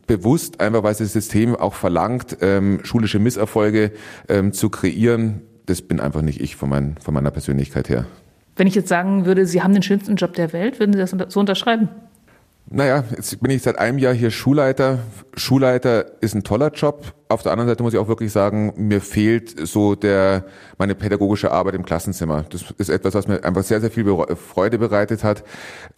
bewusst, 0.07 0.61
einfach 0.61 0.83
weil 0.83 0.95
das 0.95 1.13
System 1.13 1.57
auch 1.57 1.75
verlangt, 1.75 2.39
ähm, 2.41 2.81
schulische 2.83 3.19
Misserfolge 3.19 3.93
ähm, 4.29 4.53
zu 4.53 4.71
kreieren. 4.71 5.43
Das 5.67 5.83
bin 5.83 6.01
einfach 6.01 6.23
nicht 6.23 6.41
ich 6.41 6.57
von, 6.57 6.69
mein, 6.69 6.97
von 7.03 7.15
meiner 7.15 7.31
Persönlichkeit 7.31 7.89
her. 7.89 8.07
Wenn 8.57 8.67
ich 8.67 8.75
jetzt 8.75 8.89
sagen 8.89 9.25
würde, 9.25 9.47
Sie 9.47 9.63
haben 9.63 9.73
den 9.73 9.83
schönsten 9.83 10.17
Job 10.17 10.35
der 10.35 10.53
Welt, 10.53 10.81
würden 10.81 10.93
Sie 10.93 10.99
das 10.99 11.15
so 11.33 11.41
unterschreiben? 11.41 11.89
Naja, 12.71 13.03
jetzt 13.17 13.41
bin 13.41 13.51
ich 13.51 13.63
seit 13.63 13.79
einem 13.79 13.97
Jahr 13.97 14.13
hier 14.13 14.31
Schulleiter. 14.31 14.99
Schulleiter 15.35 16.21
ist 16.21 16.35
ein 16.35 16.45
toller 16.45 16.71
Job. 16.71 17.15
Auf 17.29 17.43
der 17.43 17.53
anderen 17.53 17.67
Seite 17.67 17.83
muss 17.83 17.95
ich 17.95 17.99
auch 17.99 18.09
wirklich 18.09 18.31
sagen, 18.31 18.75
mir 18.77 19.01
fehlt 19.01 19.67
so 19.67 19.95
der, 19.95 20.45
meine 20.77 20.95
pädagogische 20.95 21.51
Arbeit 21.51 21.77
im 21.77 21.87
Klassenzimmer. 21.87 22.45
Das 22.51 22.75
ist 22.77 22.91
etwas, 22.91 23.15
was 23.15 23.27
mir 23.27 23.43
einfach 23.43 23.63
sehr, 23.63 23.81
sehr 23.81 23.91
viel 23.91 24.05
Freude 24.37 24.79
bereitet 24.79 25.25
hat. 25.25 25.45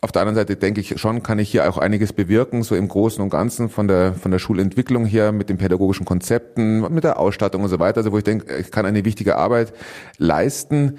Auf 0.00 0.12
der 0.12 0.22
anderen 0.22 0.36
Seite 0.36 0.54
denke 0.54 0.80
ich 0.80 1.00
schon, 1.00 1.24
kann 1.24 1.40
ich 1.40 1.50
hier 1.50 1.68
auch 1.68 1.76
einiges 1.76 2.12
bewirken, 2.12 2.62
so 2.62 2.76
im 2.76 2.86
Großen 2.86 3.20
und 3.20 3.30
Ganzen 3.30 3.68
von 3.68 3.88
der, 3.88 4.14
von 4.14 4.30
der 4.30 4.38
Schulentwicklung 4.38 5.06
her, 5.06 5.32
mit 5.32 5.48
den 5.48 5.58
pädagogischen 5.58 6.06
Konzepten, 6.06 6.82
mit 6.92 7.02
der 7.02 7.18
Ausstattung 7.18 7.64
und 7.64 7.68
so 7.68 7.80
weiter. 7.80 7.98
Also 7.98 8.12
wo 8.12 8.18
ich 8.18 8.24
denke, 8.24 8.56
ich 8.58 8.70
kann 8.70 8.86
eine 8.86 9.04
wichtige 9.04 9.38
Arbeit 9.38 9.72
leisten. 10.18 10.98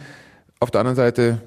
Auf 0.59 0.69
der 0.69 0.81
anderen 0.81 0.97
Seite 0.97 1.37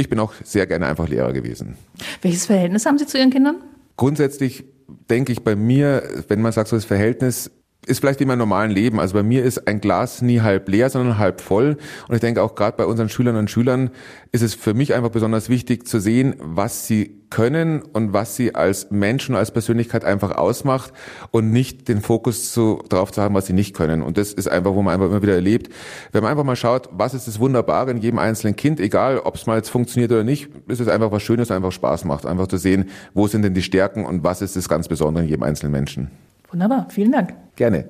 ich 0.00 0.08
bin 0.08 0.18
auch 0.18 0.32
sehr 0.44 0.66
gerne 0.66 0.86
einfach 0.86 1.08
Lehrer 1.08 1.32
gewesen. 1.32 1.76
Welches 2.22 2.46
Verhältnis 2.46 2.86
haben 2.86 2.98
Sie 2.98 3.06
zu 3.06 3.18
Ihren 3.18 3.30
Kindern? 3.30 3.56
Grundsätzlich 3.96 4.64
denke 5.10 5.30
ich 5.32 5.44
bei 5.44 5.54
mir, 5.54 6.24
wenn 6.28 6.40
man 6.40 6.52
sagt, 6.52 6.68
so 6.68 6.76
das 6.76 6.86
Verhältnis 6.86 7.50
ist 7.86 8.00
vielleicht 8.00 8.20
wie 8.20 8.24
im 8.24 8.38
normalen 8.38 8.70
Leben. 8.70 9.00
Also 9.00 9.14
bei 9.14 9.22
mir 9.22 9.42
ist 9.42 9.66
ein 9.66 9.80
Glas 9.80 10.22
nie 10.22 10.40
halb 10.40 10.68
leer, 10.68 10.90
sondern 10.90 11.18
halb 11.18 11.40
voll. 11.40 11.76
Und 12.08 12.14
ich 12.14 12.20
denke 12.20 12.42
auch 12.42 12.54
gerade 12.54 12.76
bei 12.76 12.84
unseren 12.84 13.08
Schülerinnen 13.08 13.40
und 13.40 13.50
Schülern 13.50 13.90
ist 14.32 14.42
es 14.42 14.54
für 14.54 14.74
mich 14.74 14.94
einfach 14.94 15.10
besonders 15.10 15.48
wichtig 15.48 15.88
zu 15.88 15.98
sehen, 15.98 16.34
was 16.38 16.86
sie 16.86 17.20
können 17.30 17.80
und 17.80 18.12
was 18.12 18.36
sie 18.36 18.54
als 18.54 18.90
Menschen, 18.90 19.34
als 19.34 19.52
Persönlichkeit 19.52 20.04
einfach 20.04 20.36
ausmacht 20.36 20.92
und 21.30 21.52
nicht 21.52 21.88
den 21.88 22.00
Fokus 22.00 22.52
zu, 22.52 22.82
darauf 22.88 23.12
zu 23.12 23.22
haben, 23.22 23.34
was 23.34 23.46
sie 23.46 23.52
nicht 23.52 23.74
können. 23.74 24.02
Und 24.02 24.18
das 24.18 24.32
ist 24.32 24.48
einfach, 24.48 24.74
wo 24.74 24.82
man 24.82 24.94
einfach 24.94 25.06
immer 25.06 25.22
wieder 25.22 25.34
erlebt. 25.34 25.72
Wenn 26.12 26.22
man 26.22 26.32
einfach 26.32 26.44
mal 26.44 26.56
schaut, 26.56 26.88
was 26.92 27.14
ist 27.14 27.28
das 27.28 27.38
Wunderbare 27.38 27.92
in 27.92 27.98
jedem 27.98 28.18
einzelnen 28.18 28.56
Kind, 28.56 28.80
egal 28.80 29.20
ob 29.20 29.36
es 29.36 29.46
mal 29.46 29.56
jetzt 29.56 29.70
funktioniert 29.70 30.10
oder 30.12 30.24
nicht, 30.24 30.50
ist 30.68 30.80
es 30.80 30.88
einfach 30.88 31.12
was 31.12 31.22
Schönes, 31.22 31.50
einfach 31.50 31.72
Spaß 31.72 32.04
macht. 32.04 32.26
Einfach 32.26 32.48
zu 32.48 32.56
sehen, 32.56 32.90
wo 33.14 33.26
sind 33.26 33.42
denn 33.42 33.54
die 33.54 33.62
Stärken 33.62 34.04
und 34.04 34.22
was 34.22 34.42
ist 34.42 34.56
das 34.56 34.68
ganz 34.68 34.88
Besondere 34.88 35.24
in 35.24 35.30
jedem 35.30 35.44
einzelnen 35.44 35.72
Menschen. 35.72 36.10
Wunderbar, 36.50 36.86
vielen 36.90 37.12
Dank. 37.12 37.34
Gerne. 37.56 37.88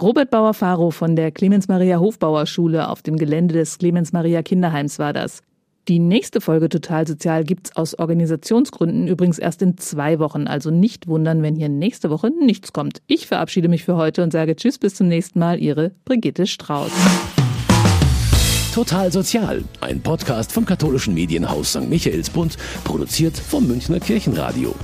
Robert 0.00 0.30
Bauer-Faro 0.30 0.90
von 0.90 1.16
der 1.16 1.30
Clemens-Maria 1.30 1.98
Hofbauer 1.98 2.46
Schule 2.46 2.88
auf 2.88 3.02
dem 3.02 3.16
Gelände 3.16 3.54
des 3.54 3.78
Clemens-Maria 3.78 4.42
Kinderheims 4.42 4.98
war 4.98 5.12
das. 5.12 5.42
Die 5.88 5.98
nächste 5.98 6.40
Folge 6.40 6.68
Total 6.68 7.06
Sozial 7.06 7.42
gibt's 7.42 7.74
aus 7.74 7.98
Organisationsgründen 7.98 9.08
übrigens 9.08 9.38
erst 9.38 9.60
in 9.60 9.76
zwei 9.76 10.18
Wochen. 10.18 10.46
Also 10.46 10.70
nicht 10.70 11.08
wundern, 11.08 11.42
wenn 11.42 11.56
hier 11.56 11.68
nächste 11.68 12.10
Woche 12.10 12.30
nichts 12.30 12.72
kommt. 12.72 13.02
Ich 13.08 13.26
verabschiede 13.26 13.68
mich 13.68 13.84
für 13.84 13.96
heute 13.96 14.22
und 14.22 14.32
sage 14.32 14.54
Tschüss, 14.56 14.78
bis 14.78 14.94
zum 14.94 15.08
nächsten 15.08 15.38
Mal. 15.38 15.58
Ihre 15.58 15.90
Brigitte 16.04 16.46
Strauß. 16.46 16.92
Total 18.74 19.10
Sozial, 19.10 19.64
ein 19.80 20.00
Podcast 20.00 20.52
vom 20.52 20.64
katholischen 20.64 21.12
Medienhaus 21.12 21.70
St. 21.70 21.88
Michaelsbund, 21.88 22.56
produziert 22.84 23.36
vom 23.36 23.66
Münchner 23.66 23.98
Kirchenradio. 23.98 24.74